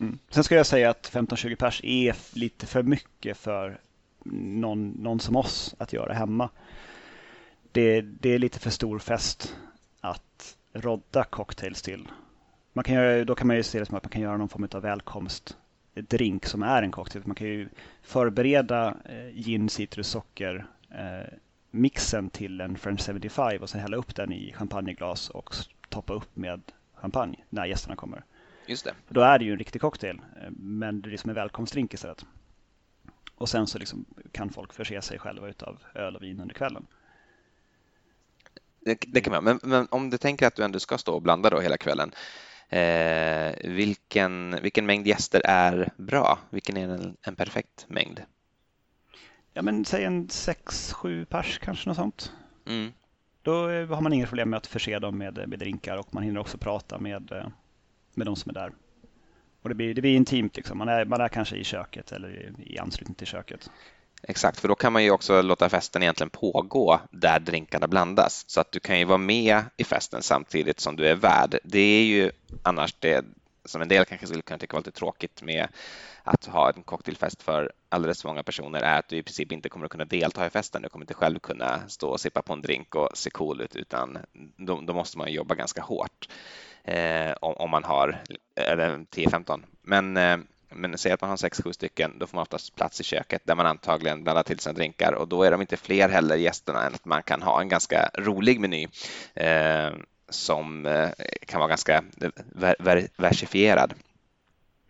[0.00, 0.18] Mm.
[0.30, 3.80] Sen ska jag säga att 15-20 pers är lite för mycket för
[4.32, 6.50] någon, någon som oss att göra hemma.
[7.74, 9.56] Det, det är lite för stor fest
[10.00, 12.08] att rodda cocktails till.
[12.72, 14.48] Man kan göra, då kan man ju se det som att man kan göra någon
[14.48, 17.22] form av välkomstdrink som är en cocktail.
[17.26, 17.68] Man kan ju
[18.02, 21.34] förbereda eh, gin, citrus, socker eh,
[21.70, 25.54] mixen till en French 75 och sen hälla upp den i champagneglas och
[25.88, 26.62] toppa upp med
[26.94, 28.24] champagne när gästerna kommer.
[28.66, 28.94] Just det.
[29.08, 32.24] Då är det ju en riktig cocktail, eh, men det är som en välkomstdrink istället.
[33.34, 36.86] Och sen så liksom kan folk förse sig själva utav öl och vin under kvällen.
[38.84, 41.22] Det, det kan man, men, men, om du tänker att du ändå ska stå och
[41.22, 42.12] blanda då hela kvällen,
[42.68, 46.38] eh, vilken, vilken mängd gäster är bra?
[46.50, 48.20] Vilken är en, en perfekt mängd?
[49.52, 52.32] Ja, men säg en sex, sju pers kanske något sånt.
[52.66, 52.92] Mm.
[53.42, 56.40] Då har man inga problem med att förse dem med, med drinkar och man hinner
[56.40, 57.46] också prata med, eh,
[58.14, 58.72] med de som är där.
[59.62, 60.78] Och det blir, det blir intimt, liksom.
[60.78, 63.70] man, är, man är kanske i köket eller i, i anslutning till köket.
[64.28, 68.44] Exakt, för då kan man ju också låta festen egentligen pågå där drinkarna blandas.
[68.46, 71.58] Så att du kan ju vara med i festen samtidigt som du är värd.
[71.64, 72.30] Det är ju
[72.62, 73.24] annars det
[73.64, 75.68] som en del kanske skulle kunna tycka var lite tråkigt med
[76.22, 79.68] att ha en cocktailfest för alldeles för många personer är att du i princip inte
[79.68, 80.82] kommer att kunna delta i festen.
[80.82, 83.76] Du kommer inte själv kunna stå och sippa på en drink och se cool ut
[83.76, 84.18] utan
[84.56, 86.28] då, då måste man jobba ganska hårt
[86.84, 88.22] eh, om, om, man har
[88.56, 89.62] 10-15.
[89.82, 90.36] Men eh,
[90.74, 93.42] men säg att man har sex, sju stycken, då får man oftast plats i köket
[93.44, 96.86] där man antagligen blandar till sina drinkar och då är de inte fler heller gästerna
[96.86, 98.88] än att man kan ha en ganska rolig meny
[99.34, 99.90] eh,
[100.28, 101.08] som eh,
[101.46, 102.04] kan vara ganska
[102.54, 103.94] ver ver versifierad.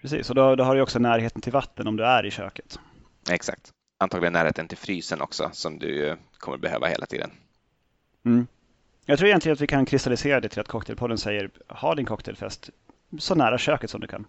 [0.01, 2.79] Precis, och då, då har du också närheten till vatten om du är i köket.
[3.31, 3.71] Exakt.
[3.99, 7.31] Antagligen närheten till frysen också som du kommer behöva hela tiden.
[8.25, 8.47] Mm.
[9.07, 12.71] Jag tror egentligen att vi kan kristallisera det till att Cocktailpodden säger ha din cocktailfest
[13.19, 14.27] så nära köket som du kan.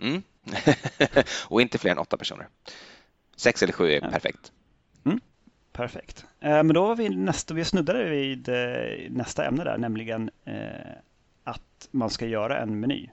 [0.00, 0.22] Mm.
[1.48, 2.48] och inte fler än åtta personer.
[3.36, 4.10] Sex eller sju är ja.
[4.10, 4.52] perfekt.
[5.04, 5.20] Mm.
[5.72, 6.26] Perfekt.
[6.40, 10.30] Eh, men då var vi nästa, vi snuddade vid eh, nästa ämne där, nämligen
[11.44, 13.08] att man ska göra en meny.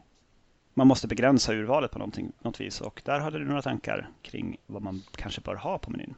[0.73, 4.81] Man måste begränsa urvalet på något vis och där hade du några tankar kring vad
[4.81, 6.15] man kanske bör ha på menyn.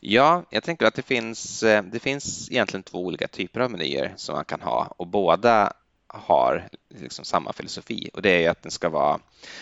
[0.00, 4.34] Ja, jag tänker att det finns, det finns egentligen två olika typer av menyer som
[4.34, 5.72] man kan ha och båda
[6.16, 9.20] har liksom samma filosofi och det är att det ska vara,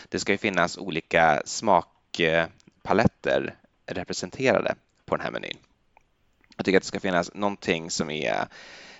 [0.08, 2.44] det ska finnas olika smakpaletter
[3.86, 5.58] representerade på den här menyn.
[6.56, 8.46] Jag tycker att det ska finnas någonting som är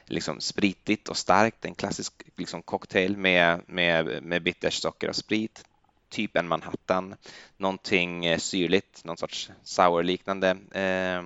[0.05, 5.65] liksom spritigt och starkt, en klassisk liksom cocktail med, med, med bittersocker och sprit,
[6.09, 7.15] typ en Manhattan,
[7.57, 11.23] någonting syrligt, någon sorts sour-liknande eh,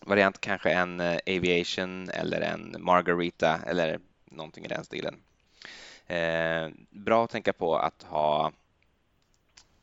[0.00, 5.16] variant, kanske en eh, Aviation eller en Margarita eller någonting i den stilen.
[6.10, 8.52] Eh, bra att tänka på att ha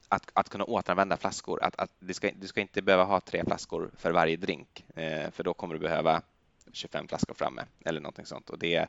[0.10, 1.64] att, att kunna återanvända flaskor.
[1.64, 5.32] Att, att du, ska, du ska inte behöva ha tre flaskor för varje drink, eh,
[5.32, 6.22] för då kommer du behöva
[6.72, 8.88] 25 flaskor framme eller någonting sånt och det,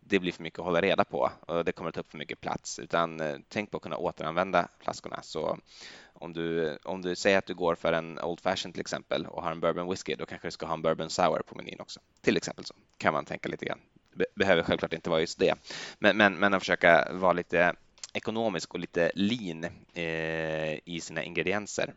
[0.00, 2.18] det blir för mycket att hålla reda på och det kommer att ta upp för
[2.18, 5.22] mycket plats utan eh, tänk på att kunna återanvända flaskorna.
[5.22, 5.58] Så
[6.12, 9.42] om du, om du säger att du går för en Old Fashion till exempel och
[9.42, 12.00] har en Bourbon Whiskey, då kanske du ska ha en Bourbon Sour på menyn också.
[12.20, 13.80] Till exempel så kan man tänka lite grann
[14.34, 15.54] behöver självklart inte vara just det,
[15.98, 17.74] men, men, men att försöka vara lite
[18.12, 21.94] ekonomisk och lite lean eh, i sina ingredienser.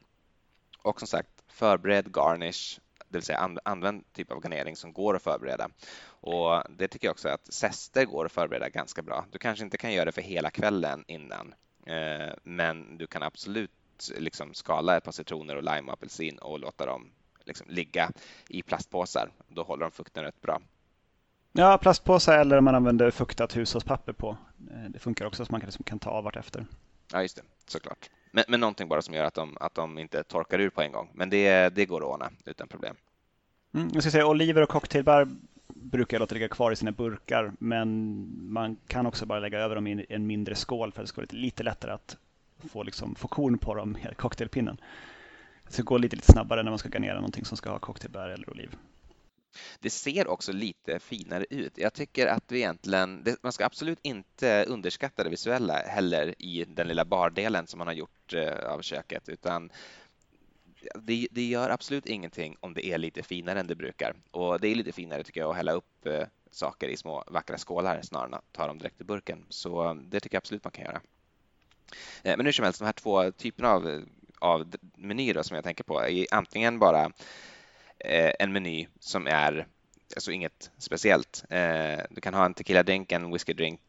[0.81, 5.23] Och som sagt, förbered garnish, det vill säga använd typ av garnering som går att
[5.23, 5.69] förbereda.
[6.05, 9.25] Och det tycker jag också att zester går att förbereda ganska bra.
[9.31, 11.53] Du kanske inte kan göra det för hela kvällen innan,
[11.85, 13.71] eh, men du kan absolut
[14.17, 17.11] liksom skala ett par citroner och lime och apelsin och låta dem
[17.45, 18.11] liksom ligga
[18.49, 19.31] i plastpåsar.
[19.47, 20.61] Då håller de fukten rätt bra.
[21.55, 24.37] Ja, plastpåsar eller om man använder fuktat hushållspapper på.
[24.71, 26.65] Eh, det funkar också så man kan, liksom, kan ta av vartefter.
[27.11, 28.09] Ja, just det, såklart.
[28.31, 30.91] Men, men någonting bara som gör att de, att de inte torkar ur på en
[30.91, 31.09] gång.
[31.13, 32.95] Men det, det går att ordna utan problem.
[33.73, 35.27] Mm, jag ska säga oliver och cocktailbär
[35.67, 39.75] brukar jag låta ligga kvar i sina burkar, men man kan också bara lägga över
[39.75, 42.17] dem i en mindre skål för att det ska vara lite, lite lättare att
[42.69, 44.77] få, liksom, få korn på dem med cocktailpinnen.
[45.67, 48.29] Det ska gå lite, lite snabbare när man ska garnera någonting som ska ha cocktailbär
[48.29, 48.75] eller oliv.
[49.79, 51.77] Det ser också lite finare ut.
[51.77, 56.65] Jag tycker att vi egentligen, det, man ska absolut inte underskatta det visuella heller i
[56.67, 59.71] den lilla bardelen som man har gjort eh, av köket, utan
[60.95, 64.15] det, det, gör absolut ingenting om det är lite finare än det brukar.
[64.31, 67.57] Och det är lite finare tycker jag att hälla upp eh, saker i små vackra
[67.57, 69.45] skålar snarare än att ta dem direkt i burken.
[69.49, 71.01] Så eh, det tycker jag absolut man kan göra.
[72.23, 74.05] Men hur som helst, de här två typerna av,
[74.39, 77.11] av menyer som jag tänker på är antingen bara
[78.03, 79.67] Eh, en meny som är
[80.15, 81.43] alltså inget speciellt.
[81.49, 83.79] Eh, du kan ha en tequila-drink, en whisky-drink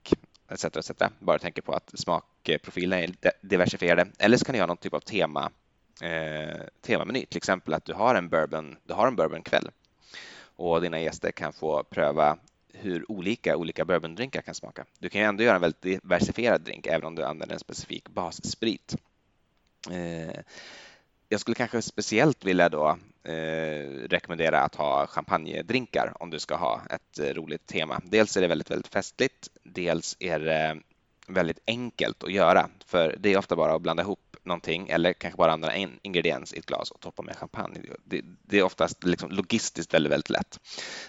[0.48, 0.64] etc.
[0.64, 0.90] etc.
[1.18, 4.06] Bara tänka på att smakprofilerna är diversifierade.
[4.18, 5.50] Eller så kan du ha någon typ av tema,
[6.02, 9.70] eh, temameny, till exempel att du har en bourbon, du har en bourbonkväll
[10.56, 12.38] och dina gäster kan få pröva
[12.72, 14.84] hur olika olika bourbondrinkar kan smaka.
[14.98, 18.08] Du kan ju ändå göra en väldigt diversifierad drink även om du använder en specifik
[18.08, 18.96] bassprit.
[19.90, 20.40] Eh,
[21.28, 26.82] jag skulle kanske speciellt vilja då eh, rekommendera att ha champagnedrinkar om du ska ha
[26.90, 28.00] ett eh, roligt tema.
[28.04, 29.48] Dels är det väldigt, väldigt festligt.
[29.62, 30.76] Dels är det
[31.26, 35.38] väldigt enkelt att göra, för det är ofta bara att blanda ihop någonting eller kanske
[35.38, 37.80] bara använda en ingrediens i ett glas och toppa med champagne.
[38.04, 40.60] Det, det är oftast liksom logistiskt väldigt, väldigt lätt.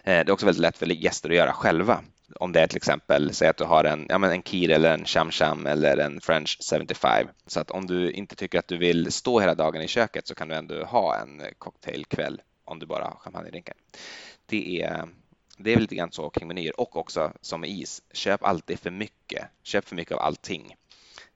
[0.04, 2.02] Eh, det är också väldigt lätt för gäster att göra själva
[2.39, 4.93] om det är till exempel, säg att du har en, ja, men en Kir eller
[4.93, 7.28] en Cham Cham eller en French 75.
[7.48, 10.36] Så att om du inte tycker att du vill stå hela dagen i köket så
[10.36, 13.76] kan du ändå ha en cocktailkväll om du bara har champagnedrinkar.
[14.45, 15.08] Det är,
[15.58, 18.02] det är väl lite grann så kring menyer och också som med is.
[18.13, 19.48] Köp alltid för mycket.
[19.63, 20.76] Köp för mycket av allting.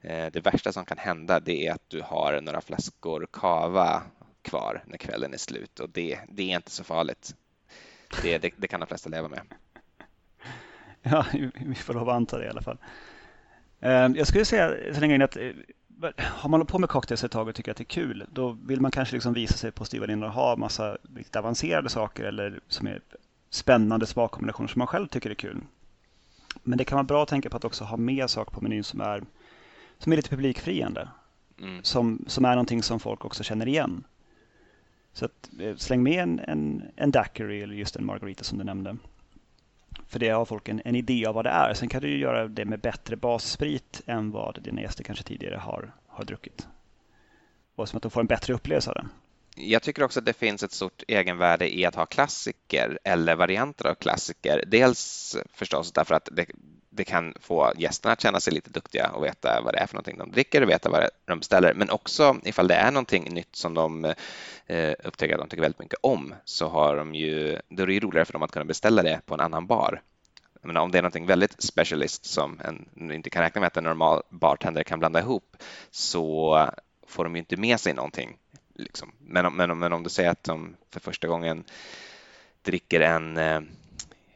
[0.01, 4.03] Eh, det värsta som kan hända det är att du har några flaskor kava
[4.41, 7.35] kvar när kvällen är slut och det, det är inte så farligt.
[8.21, 9.41] Det, det, det kan de flesta leva med.
[11.01, 11.25] Ja,
[11.65, 12.77] vi får lov att anta det i alla fall.
[13.79, 15.51] Ehm, jag skulle säga så länge in att eh,
[16.17, 18.57] har man hållit på med cocktails ett tag och tycker att det är kul, då
[18.65, 22.23] vill man kanske liksom visa sig på styva linjer och ha massa riktigt avancerade saker
[22.23, 23.01] eller som är
[23.49, 25.61] spännande smakkombinationer som man själv tycker är kul.
[26.63, 28.83] Men det kan vara bra att tänka på att också ha med saker på menyn
[28.83, 29.23] som är,
[29.99, 31.09] som är lite publikfriande.
[31.59, 31.83] Mm.
[31.83, 34.03] Som, som är någonting som folk också känner igen.
[35.13, 38.63] Så att, eh, släng med en, en, en daiquiri eller just en margarita som du
[38.63, 38.97] nämnde.
[40.07, 41.73] För det har folk en, en idé av vad det är.
[41.73, 45.93] Sen kan du göra det med bättre bassprit än vad dina gäster kanske tidigare har,
[46.07, 46.67] har druckit.
[47.75, 49.07] Och som att de får en bättre upplevelse av det.
[49.55, 53.87] Jag tycker också att det finns ett stort egenvärde i att ha klassiker eller varianter
[53.87, 54.63] av klassiker.
[54.67, 56.45] Dels förstås därför att det,
[56.89, 59.95] det kan få gästerna att känna sig lite duktiga och veta vad det är för
[59.95, 61.73] någonting de dricker och veta vad de beställer.
[61.73, 64.05] Men också ifall det är någonting nytt som de
[64.65, 67.93] eh, upptäcker att de tycker väldigt mycket om så har de ju, då är det
[67.93, 70.01] ju roligare för dem att kunna beställa det på en annan bar.
[70.61, 72.59] Men om det är någonting väldigt specialist som
[72.95, 75.57] en inte kan räkna med att en normal bartender kan blanda ihop
[75.91, 76.69] så
[77.07, 78.37] får de ju inte med sig någonting.
[78.75, 79.11] Liksom.
[79.19, 81.63] Men, men, men om du säger att de för första gången
[82.61, 83.61] dricker en eh,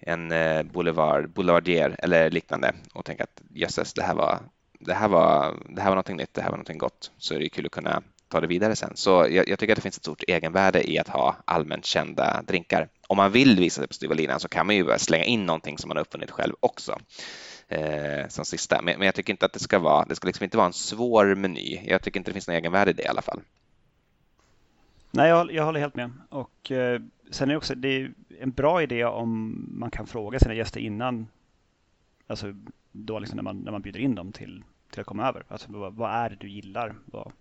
[0.08, 4.40] en eh, boulevard, boulevardier eller liknande och tänka att jösses, det här var
[4.80, 7.40] det här var, det här var någonting nytt, det här var någonting gott, så är
[7.40, 8.92] det kul att kunna ta det vidare sen.
[8.96, 12.42] Så jag, jag, tycker att det finns ett stort egenvärde i att ha allmänt kända
[12.48, 12.88] drinkar.
[13.08, 15.78] Om man vill visa det på styva linan så kan man ju slänga in någonting
[15.78, 17.00] som man har uppfunnit själv också.
[17.68, 18.82] Eh, som sista.
[18.82, 20.74] Men, men, jag tycker inte att det ska vara, det ska liksom inte vara en
[20.74, 21.82] svår meny.
[21.86, 23.42] Jag tycker inte det finns något egenvärde i det i alla fall.
[25.12, 26.12] Nej, jag, jag håller helt med.
[26.30, 27.02] Och eh,
[27.34, 30.80] sen är det också det är en bra idé om man kan fråga sina gäster
[30.80, 31.28] innan.
[32.28, 32.54] Alltså
[32.92, 35.44] då liksom när man, när man bjuder in dem till, till att komma över.
[35.48, 36.96] Alltså vad, vad är det du gillar?
[37.06, 37.32] Vad,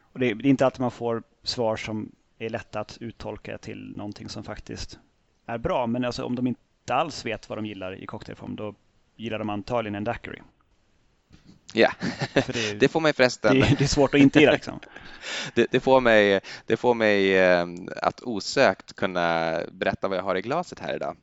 [0.00, 3.96] och det, det är inte alltid man får svar som är lätta att uttolka till
[3.96, 4.98] någonting som faktiskt
[5.46, 5.86] är bra.
[5.86, 8.74] Men alltså om de inte alls vet vad de gillar i cocktailform då
[9.16, 10.42] gillar de antagligen en daiquiri.
[11.74, 11.92] Ja,
[12.34, 13.60] det, det, får mig förresten...
[13.60, 14.80] Det, det, är svårt att inte gilla liksom.
[15.54, 20.36] det, det, får mig, det får mig eh, att osökt kunna berätta vad jag har
[20.36, 21.16] i glaset här idag.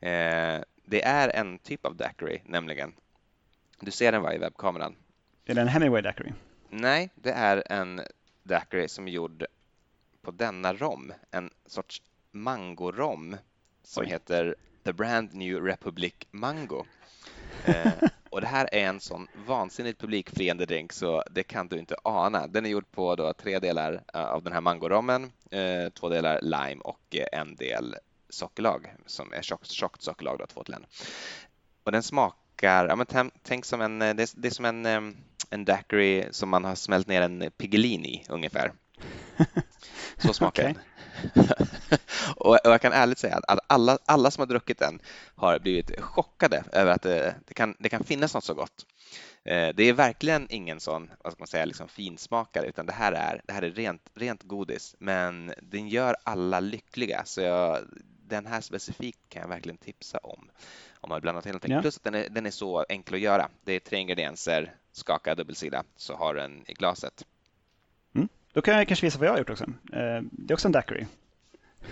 [0.00, 2.92] Eh, det är en typ av daiquiri, nämligen.
[3.80, 4.96] Du ser den va i webbkameran?
[5.46, 6.32] Är det en Hemingway daiquiri?
[6.70, 8.00] Nej, det är en
[8.42, 9.44] daiquiri som är gjord
[10.22, 13.36] på denna rom, en sorts mangorom
[13.82, 14.08] som Oj.
[14.10, 16.84] heter The Brand New Republic Mango.
[18.30, 21.96] Eh, och det här är en sån vansinnigt publikfriande drink så det kan du inte
[22.04, 22.46] ana.
[22.46, 26.40] Den är gjord på då tre delar eh, av den här mangorommen, eh, två delar
[26.42, 27.96] lime och en del
[28.28, 30.86] sockerlag som är tjockt, tjockt sockerlag, då, två till en.
[31.84, 34.86] Och den smakar, ja, men tänk som en, det är, det är som en,
[35.50, 38.72] en daiquiri som man har smält ner en Piggelin i ungefär.
[40.18, 40.72] Så smakar okay.
[40.72, 40.82] den.
[42.36, 45.00] och jag kan ärligt säga att alla, alla som har druckit den
[45.34, 48.86] har blivit chockade över att det, det, kan, det kan finnas något så gott.
[49.44, 53.12] Eh, det är verkligen ingen sån, vad ska man säga, liksom finsmakare, utan det här
[53.12, 57.24] är, det här är rent, rent godis, men den gör alla lyckliga.
[57.24, 57.78] Så jag,
[58.26, 60.50] den här specifikt kan jag verkligen tipsa om.
[61.00, 61.72] Om man blandar till någonting.
[61.72, 61.80] Ja.
[61.80, 63.48] Plus att den är, den är så enkel att göra.
[63.64, 67.24] Det är tre ingredienser, skaka dubbelsida, så har du den i glaset.
[68.52, 69.64] Då kan jag kanske visa vad jag har gjort också.
[69.64, 71.06] Eh, det är också en daiquiri.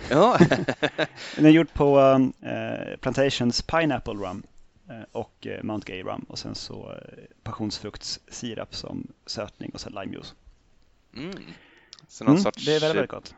[0.09, 0.37] Ja.
[1.35, 4.43] den är gjord på uh, Plantations Pineapple Rum
[4.89, 6.93] uh, och Mount Gay Rum och sen så
[7.43, 10.35] passionsfruktssirap som sötning och så limejuice.
[11.15, 11.33] Mm.
[12.07, 12.65] Så någon mm, sorts...
[12.65, 13.35] Det är väldigt, väldigt gott.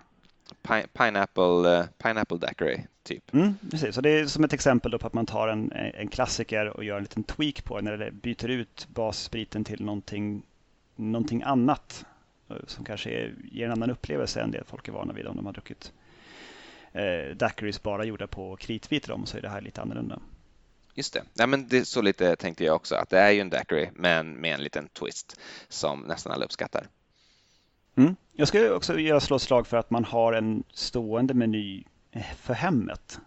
[0.93, 3.34] Pineapple, pineapple daiquiri, typ.
[3.34, 6.67] Mm, precis, så det är som ett exempel på att man tar en, en klassiker
[6.67, 10.43] och gör en liten tweak på den, eller byter ut basspriten till någonting,
[10.95, 12.05] någonting annat
[12.67, 15.45] som kanske är, ger en annan upplevelse än det folk är vana vid om de
[15.45, 15.93] har druckit
[16.91, 20.19] eh, daiquiris bara gjorda på kritvit rom så är det här lite annorlunda.
[20.93, 21.23] Just det.
[21.33, 24.33] Ja, men det så lite tänkte jag också, att det är ju en daiquiri men
[24.33, 26.87] med en liten twist som nästan alla uppskattar.
[27.95, 28.15] Mm.
[28.33, 32.33] Jag ska också göra slå ett slag för att man har en stående meny eh,
[32.35, 33.19] för hemmet.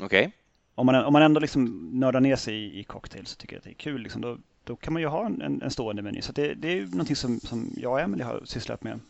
[0.00, 0.06] Okej.
[0.06, 0.30] Okay.
[0.74, 3.58] Om, man, om man ändå liksom nördar ner sig i, i cocktails så tycker jag
[3.58, 4.00] att det är kul.
[4.00, 6.22] Liksom, då, då kan man ju ha en, en stående meny.
[6.22, 9.00] Så det, det är någonting som, som jag och Emelie har sysslat med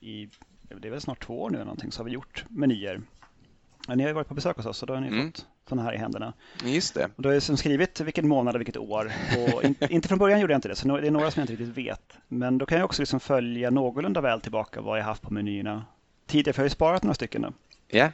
[0.00, 0.28] i
[0.80, 3.00] det är väl snart två år nu eller någonting, så har vi gjort menyer.
[3.88, 5.26] Ja, ni har ju varit på besök hos oss och då har ni mm.
[5.26, 6.32] fått sådana här i händerna.
[6.64, 7.04] Just det.
[7.16, 9.12] Och då har jag skrivit vilken månad och vilket år.
[9.54, 11.44] Och in, inte från början gjorde jag inte det, så det är några som jag
[11.44, 12.12] inte riktigt vet.
[12.28, 15.84] Men då kan jag också liksom följa någorlunda väl tillbaka vad jag haft på menyerna
[16.26, 17.52] tidigare, för jag har ju sparat några stycken nu.
[17.88, 18.10] Ja.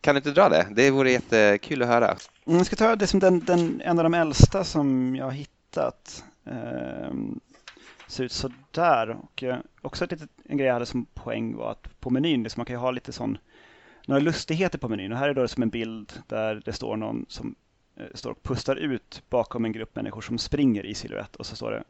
[0.00, 0.66] Kan du inte dra det?
[0.70, 2.16] Det vore jättekul att höra.
[2.46, 5.32] Mm, jag ska ta det som den, den, en av de äldsta som jag har
[5.68, 6.24] hittat.
[6.44, 7.40] Um,
[8.06, 9.10] ser ut så där.
[9.10, 12.42] Och eh, också ett litet, en grej jag hade som poäng var att på menyn,
[12.42, 13.38] liksom, man kan ju ha lite sån,
[14.06, 15.12] några lustigheter på menyn.
[15.12, 17.54] Och här är det som en bild där det står någon som
[17.96, 21.56] eh, står och pustar ut bakom en grupp människor som springer i silhuett och så
[21.56, 21.84] står det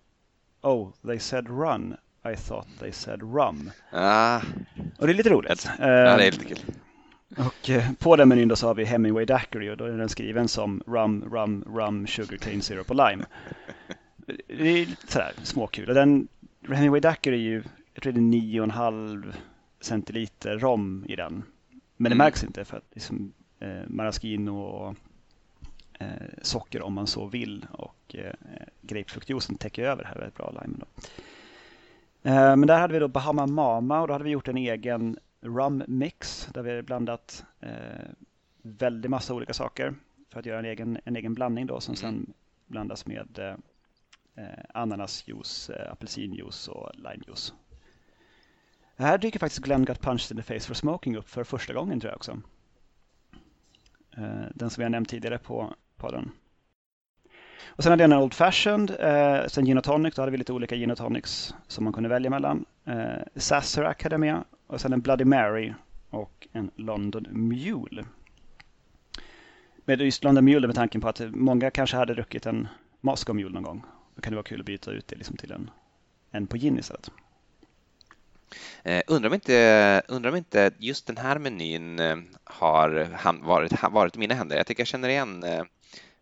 [0.63, 1.97] Oh, they said run.
[2.33, 3.71] I thought they said rum.
[3.93, 4.41] Ah.
[4.99, 5.69] Och det är lite roligt.
[5.79, 5.87] Ja,
[6.17, 6.59] det är lite kul.
[7.37, 10.09] Och eh, på den menyn då så har vi Hemingway Daiquiri och då är den
[10.09, 13.25] skriven som rum, rum, rum, sugar cane syrup och lime.
[14.27, 15.89] det är lite sådär småkul.
[15.89, 16.29] Och den
[16.69, 17.63] Hemingway Daiquiri är ju,
[17.95, 19.33] jag tror det är 9,5
[19.81, 21.43] centiliter rom i den.
[21.97, 22.19] Men det mm.
[22.19, 24.95] märks inte för att liksom, eh, maraschino och
[25.99, 26.09] eh,
[26.43, 28.33] socker om man så vill och eh,
[28.81, 30.51] grapefruktjuicen täcker över det här väldigt bra.
[30.63, 30.87] Lime då.
[32.31, 35.19] Eh, men där hade vi då Bahama Mama och då hade vi gjort en egen
[35.41, 37.71] rum mix där vi hade blandat eh,
[38.63, 39.95] väldigt massa olika saker.
[40.31, 41.97] för att göra en egen, en egen blandning då som mm.
[41.97, 42.33] sen
[42.67, 43.39] blandas med
[44.37, 47.55] eh, ananasjuice, eh, apelsinjuice och limejuice.
[48.97, 52.01] Här dyker faktiskt Glenn Got Punched in the Face for Smoking upp för första gången
[52.01, 52.41] tror jag också.
[54.17, 56.31] Eh, den som jag nämnt tidigare på podden.
[57.67, 60.39] Och sen hade jag en Old Fashioned, eh, sen Gin och Tonic, då hade vi
[60.39, 62.65] lite olika Gin och Tonics som man kunde välja mellan.
[62.85, 65.73] Eh, Sazerac hade jag med och sen en Bloody Mary
[66.11, 68.05] och en London Mule.
[69.85, 72.69] Med just London Mule med tanken på att många kanske hade druckit en
[73.01, 73.85] Moscow Mule någon gång.
[74.15, 75.71] Då kan det vara kul att byta ut det liksom till en,
[76.31, 77.11] en på gin istället.
[78.83, 83.09] Eh, undrar, om inte, undrar om inte just den här menyn eh, har
[83.43, 84.57] varit, varit i mina händer.
[84.57, 85.65] Jag tycker jag känner igen eh,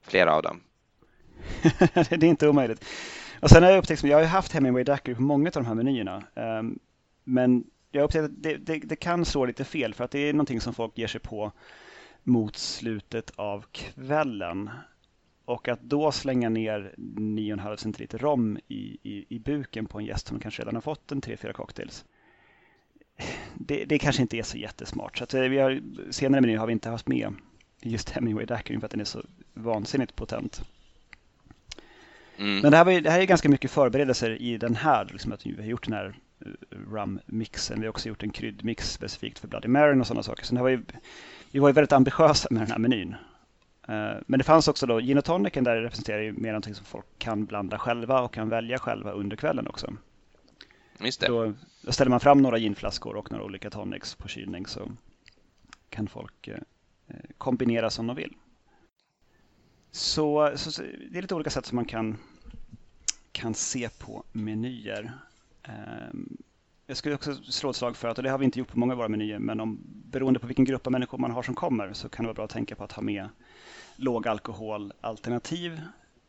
[0.03, 0.61] flera av dem.
[1.95, 2.85] det är inte omöjligt.
[3.41, 5.67] Och sen har jag upptäckt, jag har ju haft Hemingway Daiquiri på många av de
[5.67, 6.23] här menyerna.
[6.35, 6.79] Um,
[7.25, 7.65] men
[7.97, 10.33] jag har upptäckt att det, det, det, kan slå lite fel för att det är
[10.33, 11.53] någonting som folk ger sig på
[12.23, 14.71] mot slutet av kvällen.
[15.45, 20.27] Och att då slänga ner 9,5 centiliter rom i, i, i buken på en gäst
[20.27, 22.05] som kanske redan har fått en 3-4 cocktails.
[23.55, 25.19] Det, det, kanske inte är så jättesmart.
[25.19, 25.81] Så att eh, vi har,
[26.11, 27.35] senare i menyn har vi inte haft med
[27.81, 29.25] just Hemingway Daiquiri för att den är så
[29.55, 30.63] vansinnigt potent.
[32.39, 32.61] Mm.
[32.61, 35.47] Men det här, var, det här är ganska mycket förberedelser i den här, liksom att
[35.47, 36.15] vi har gjort den här
[36.71, 37.81] rum-mixen.
[37.81, 40.45] Vi har också gjort en kryddmix specifikt för Bloody Mary och sådana saker.
[40.45, 40.83] Så det var ju,
[41.51, 43.15] vi var ju väldigt ambitiösa med den här menyn.
[43.89, 46.85] Eh, men det fanns också då, gin och tonicen där representerar ju mer någonting som
[46.85, 49.93] folk kan blanda själva och kan välja själva under kvällen också.
[51.01, 51.27] Just det.
[51.27, 54.91] Då, då ställer man fram några ginflaskor och några olika tonics på kylning så
[55.91, 56.59] kan folk eh,
[57.39, 58.35] kombinera som de vill.
[59.91, 62.17] Så, så, det är lite olika sätt som man kan,
[63.33, 65.13] kan se på menyer.
[65.67, 66.37] Ehm,
[66.87, 68.79] jag skulle också slå ett slag för att, och det har vi inte gjort på
[68.79, 71.55] många av våra menyer, men om, beroende på vilken grupp av människor man har som
[71.55, 73.29] kommer så kan det vara bra att tänka på att ha med
[73.97, 75.81] lågalkoholalternativ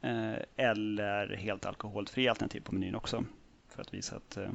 [0.02, 3.24] eh, eller helt alkoholfri alternativ på menyn också.
[3.70, 4.50] För att visa att eh,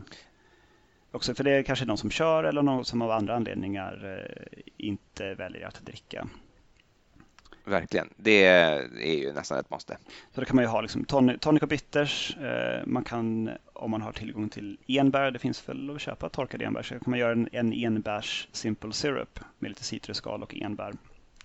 [1.11, 4.63] också för det är kanske någon som kör eller någon som av andra anledningar eh,
[4.77, 6.29] inte väljer att dricka
[7.65, 8.09] verkligen.
[8.17, 9.99] Det är ju nästan ett måste.
[10.35, 12.37] Så då kan man ju ha liksom tonic och bitters.
[12.37, 16.65] Eh, man kan, om man har tillgång till enbär, det finns väl att köpa torkade
[16.65, 20.93] enbär, så kan man göra en, en enbärs simple syrup med lite citrusskal och enbär.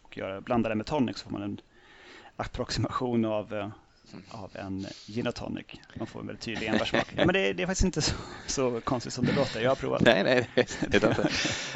[0.01, 1.61] Och göra, blanda det med tonic så får man en
[2.35, 3.69] approximation av eh,
[4.29, 5.65] av en gin och tonic.
[5.95, 7.07] Man får en väldigt tydlig enbärssmak.
[7.15, 8.13] Ja, men det, det, är faktiskt inte så,
[8.47, 9.61] så, konstigt som det låter.
[9.61, 10.01] Jag har provat.
[10.01, 10.61] Nej, nej, det,
[10.93, 10.99] inte.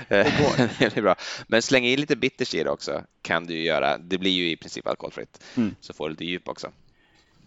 [0.07, 0.79] det går.
[0.79, 1.15] det är bra.
[1.47, 3.97] Men släng i lite bitters i det också kan du göra.
[3.97, 5.43] Det blir ju i princip alkoholfritt.
[5.57, 5.75] Mm.
[5.79, 6.71] Så får du lite djup också.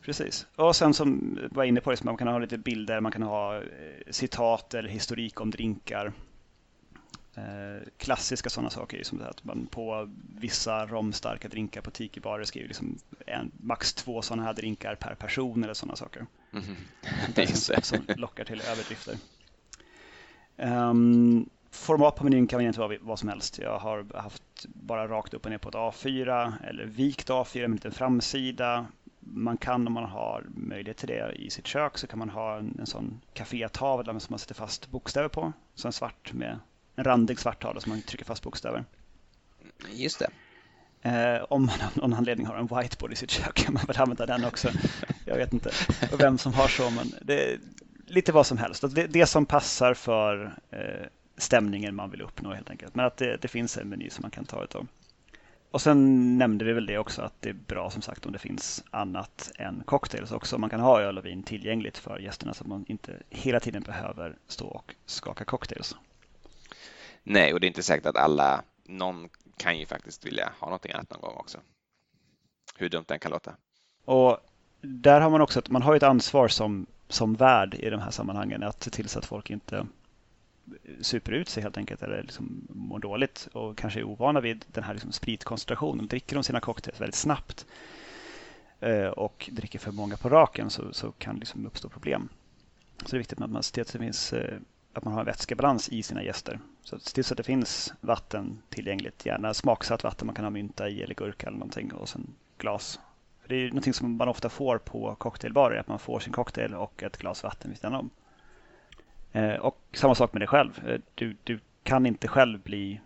[0.03, 0.47] Precis.
[0.57, 3.57] Och sen som var inne på, det, man kan ha lite bilder, man kan ha
[3.57, 3.63] eh,
[4.11, 6.13] citat eller historik om drinkar.
[7.37, 12.99] Eh, klassiska sådana saker som att man på vissa romstarka drinkar på tikibarer skriver liksom
[13.27, 16.27] en, max två sådana här drinkar per person eller sådana saker.
[16.53, 16.65] Mm.
[17.35, 19.17] Det som, som lockar till överdrifter.
[20.57, 23.59] Um, format på menyn kan egentligen vara vad som helst.
[23.59, 27.65] Jag har haft bara rakt upp och ner på ett A4 eller vikt A4 med
[27.65, 28.87] en liten framsida.
[29.21, 32.59] Man kan om man har möjlighet till det i sitt kök så kan man ha
[32.59, 35.53] en, en sån kafétavla som man sätter fast bokstäver på.
[35.75, 36.59] Så en svart med
[36.97, 38.85] en randig svart tavla som man trycker fast bokstäver.
[39.93, 40.31] Just det.
[41.03, 43.97] Eh, om man av någon anledning har en whiteboard i sitt kök kan man väl
[43.97, 44.69] använda den också.
[45.25, 45.71] Jag vet inte
[46.19, 47.59] vem som har så, men det är
[48.07, 48.95] lite vad som helst.
[48.95, 52.95] Det, det som passar för eh, stämningen man vill uppnå helt enkelt.
[52.95, 54.87] Men att det, det finns en meny som man kan ta utav.
[55.71, 58.39] Och sen nämnde vi väl det också att det är bra som sagt om det
[58.39, 60.59] finns annat än cocktails också.
[60.59, 63.83] Man kan ha öl och vin tillgängligt för gästerna så att man inte hela tiden
[63.83, 65.97] behöver stå och skaka cocktails.
[67.25, 70.93] Nej, och det är inte säkert att alla, någon kan ju faktiskt vilja ha någonting
[70.93, 71.59] annat någon gång också.
[72.77, 73.55] Hur dumt den kan låta.
[74.05, 74.39] Och
[74.81, 78.11] där har man också att man har ett ansvar som, som värd i de här
[78.11, 79.87] sammanhangen att se till så att folk inte
[81.01, 84.85] super ut sig helt enkelt eller liksom mår dåligt och kanske är ovana vid den
[84.85, 86.07] här liksom spritkoncentrationen.
[86.07, 87.67] Dricker de sina cocktails väldigt snabbt
[88.81, 92.29] eh, och dricker för många på raken så, så kan det liksom uppstå problem.
[92.99, 94.59] Så det är viktigt att man ser till att det finns eh,
[94.93, 96.61] att man har en vätskebalans i sina gäster.
[96.85, 100.51] Så se till så att det finns vatten tillgängligt, gärna smaksatt vatten man kan ha
[100.51, 103.01] mynta i eller gurka eller någonting och sen glas.
[103.43, 106.33] För det är ju någonting som man ofta får på cocktailbarer, att man får sin
[106.33, 108.11] cocktail och ett glas vatten vid sidan om.
[109.33, 110.89] Eh, och samma sak med dig själv.
[110.89, 113.01] Eh, du, du kan inte själv bli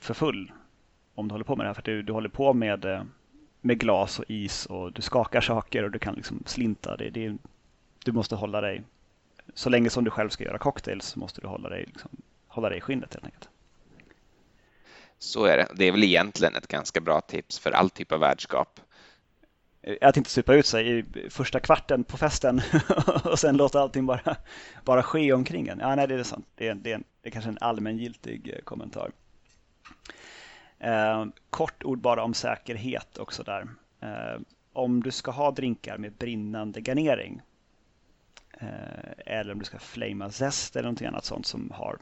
[0.00, 0.52] för full
[1.14, 1.74] om du håller på med det här.
[1.74, 3.02] För du, du håller på med, eh,
[3.60, 6.96] med glas och is och du skakar saker och du kan liksom slinta.
[6.96, 7.36] Det, det,
[8.04, 8.82] du måste hålla dig
[9.54, 12.10] så länge som du själv ska göra cocktails så måste du hålla dig, liksom,
[12.50, 13.48] hålla dig i skinnet helt enkelt.
[15.18, 15.68] Så är det.
[15.74, 18.80] Det är väl egentligen ett ganska bra tips för all typ av värdskap.
[20.00, 22.60] Att inte supa ut sig i första kvarten på festen
[23.24, 24.36] och sen låta allting bara,
[24.84, 25.78] bara ske omkring en.
[25.78, 26.46] Ja, nej, det är sant.
[26.54, 29.10] Det är, det är, det är kanske en allmängiltig eh, kommentar.
[30.78, 33.68] Eh, kort ord bara om säkerhet också där.
[34.00, 34.40] Eh,
[34.72, 37.40] om du ska ha drinkar med brinnande garnering
[38.52, 41.98] eh, eller om du ska flama zest eller någonting annat sånt som har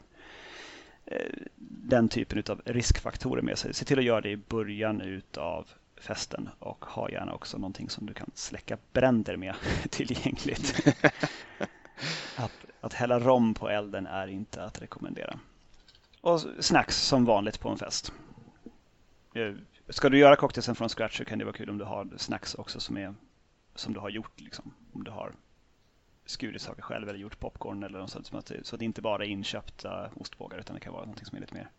[1.57, 3.73] den typen av riskfaktorer med sig.
[3.73, 5.67] Se till att göra det i början utav
[6.01, 9.55] festen och ha gärna också någonting som du kan släcka bränder med
[9.89, 10.87] tillgängligt.
[12.35, 12.51] att,
[12.81, 15.39] att hälla rom på elden är inte att rekommendera.
[16.21, 18.13] Och snacks som vanligt på en fest.
[19.33, 19.53] Eh,
[19.89, 22.55] ska du göra cocktailsen från scratch så kan det vara kul om du har snacks
[22.55, 23.13] också som, är,
[23.75, 24.39] som du har gjort.
[24.39, 24.73] Liksom.
[24.93, 25.33] Om du har
[26.29, 28.27] skurit saker själv eller gjort popcorn eller något sånt.
[28.27, 31.27] Så att, så att det inte bara är inköpta ostbågar utan det kan vara något
[31.27, 31.69] som är lite mer,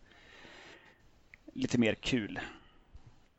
[1.53, 2.39] lite mer kul.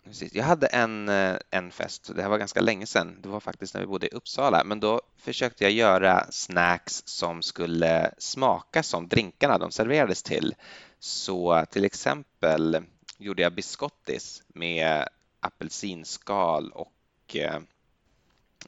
[0.05, 0.35] Precis.
[0.35, 3.75] Jag hade en, eh, en fest, det här var ganska länge sedan, det var faktiskt
[3.75, 9.09] när vi bodde i Uppsala, men då försökte jag göra snacks som skulle smaka som
[9.09, 10.55] drinkarna de serverades till.
[10.99, 12.83] Så till exempel
[13.19, 15.09] gjorde jag biscottis med
[15.41, 17.61] apelsinskal och eh,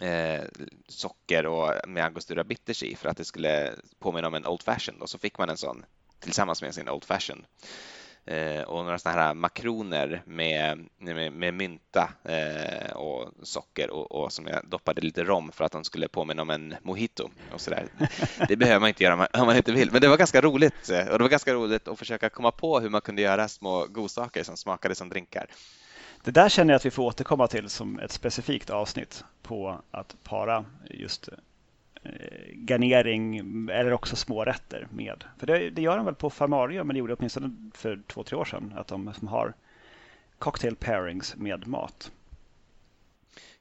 [0.01, 0.45] eh,
[0.89, 5.03] socker och med angostura bitters i för att det skulle påminna om en Old Fashion
[5.03, 5.85] och så fick man en sån
[6.21, 7.47] tillsammans med sin Old Fashion.
[8.27, 14.33] Eh, och några sådana här makroner med, med, med mynta eh, och socker och, och,
[14.33, 17.89] som jag doppade lite rom för att de skulle påminna om en mojito och sådär.
[18.49, 21.07] Det behöver man inte göra om man inte vill, men det var ganska roligt eh,
[21.07, 24.43] och det var ganska roligt att försöka komma på hur man kunde göra små godsaker
[24.43, 25.47] som smakade som drinkar.
[26.25, 30.17] Det där känner jag att vi får återkomma till som ett specifikt avsnitt på att
[30.23, 31.29] para just
[32.05, 33.37] Eh, garnering
[33.69, 35.25] eller också små rätter med.
[35.39, 38.39] För det, det gör de väl på Farmario, men det gjorde åtminstone för två, tre
[38.39, 39.55] år sedan, att de som har
[40.39, 42.13] cocktail pairings med mat.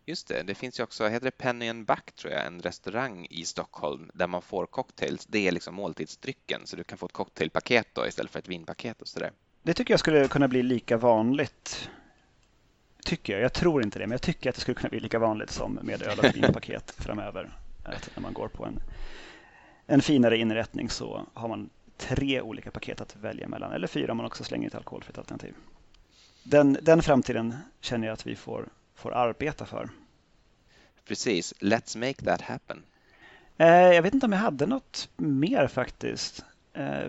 [0.05, 3.27] Just det, det finns ju också, heter det Penny and Back tror jag, en restaurang
[3.29, 5.25] i Stockholm där man får cocktails.
[5.25, 9.01] Det är liksom måltidsdrycken, så du kan få ett cocktailpaket då istället för ett vinpaket
[9.01, 9.31] och sådär.
[9.61, 11.89] Det tycker jag skulle kunna bli lika vanligt.
[13.05, 13.41] Tycker jag.
[13.41, 15.79] Jag tror inte det, men jag tycker att det skulle kunna bli lika vanligt som
[15.83, 17.57] med öl och vinpaket framöver.
[17.83, 18.79] Att när man går på en,
[19.87, 24.17] en finare inrättning så har man tre olika paket att välja mellan, eller fyra om
[24.17, 25.53] man också slänger ett alkoholfritt alternativ.
[26.43, 29.89] Den, den framtiden känner jag att vi får, får arbeta för.
[31.05, 32.83] Precis, let's make that happen.
[33.57, 36.45] Eh, jag vet inte om jag hade något mer faktiskt.
[36.73, 37.07] Eh,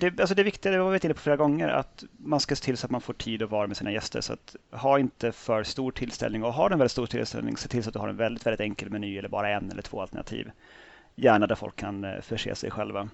[0.00, 2.64] det, alltså det viktiga, det var vi inne på flera gånger, att man ska se
[2.64, 4.20] till så att man får tid att vara med sina gäster.
[4.20, 7.68] Så att ha inte för stor tillställning och har du en väldigt stor tillställning, se
[7.68, 10.00] till så att du har en väldigt, väldigt enkel meny eller bara en eller två
[10.00, 10.50] alternativ.
[11.14, 13.08] Gärna där folk kan eh, förse sig själva.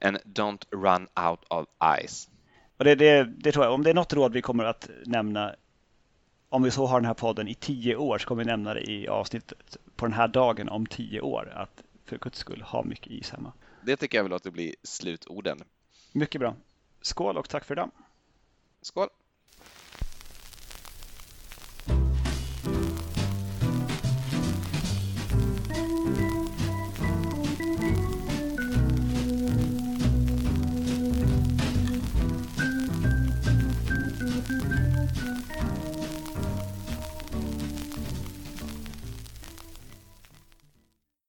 [0.00, 1.66] And don't run out of
[2.04, 2.28] ice.
[2.76, 5.54] Och det, det, det tror jag, om det är något råd vi kommer att nämna
[6.48, 8.90] om vi så har den här podden i tio år så kommer vi nämna det
[8.90, 11.52] i avsnittet på den här dagen om tio år.
[11.54, 13.52] Att för guds skull ha mycket is hemma.
[13.84, 15.64] Det tycker jag väl låter bli slutorden.
[16.12, 16.56] Mycket bra.
[17.00, 17.90] Skål och tack för idag.
[18.82, 19.08] Skål!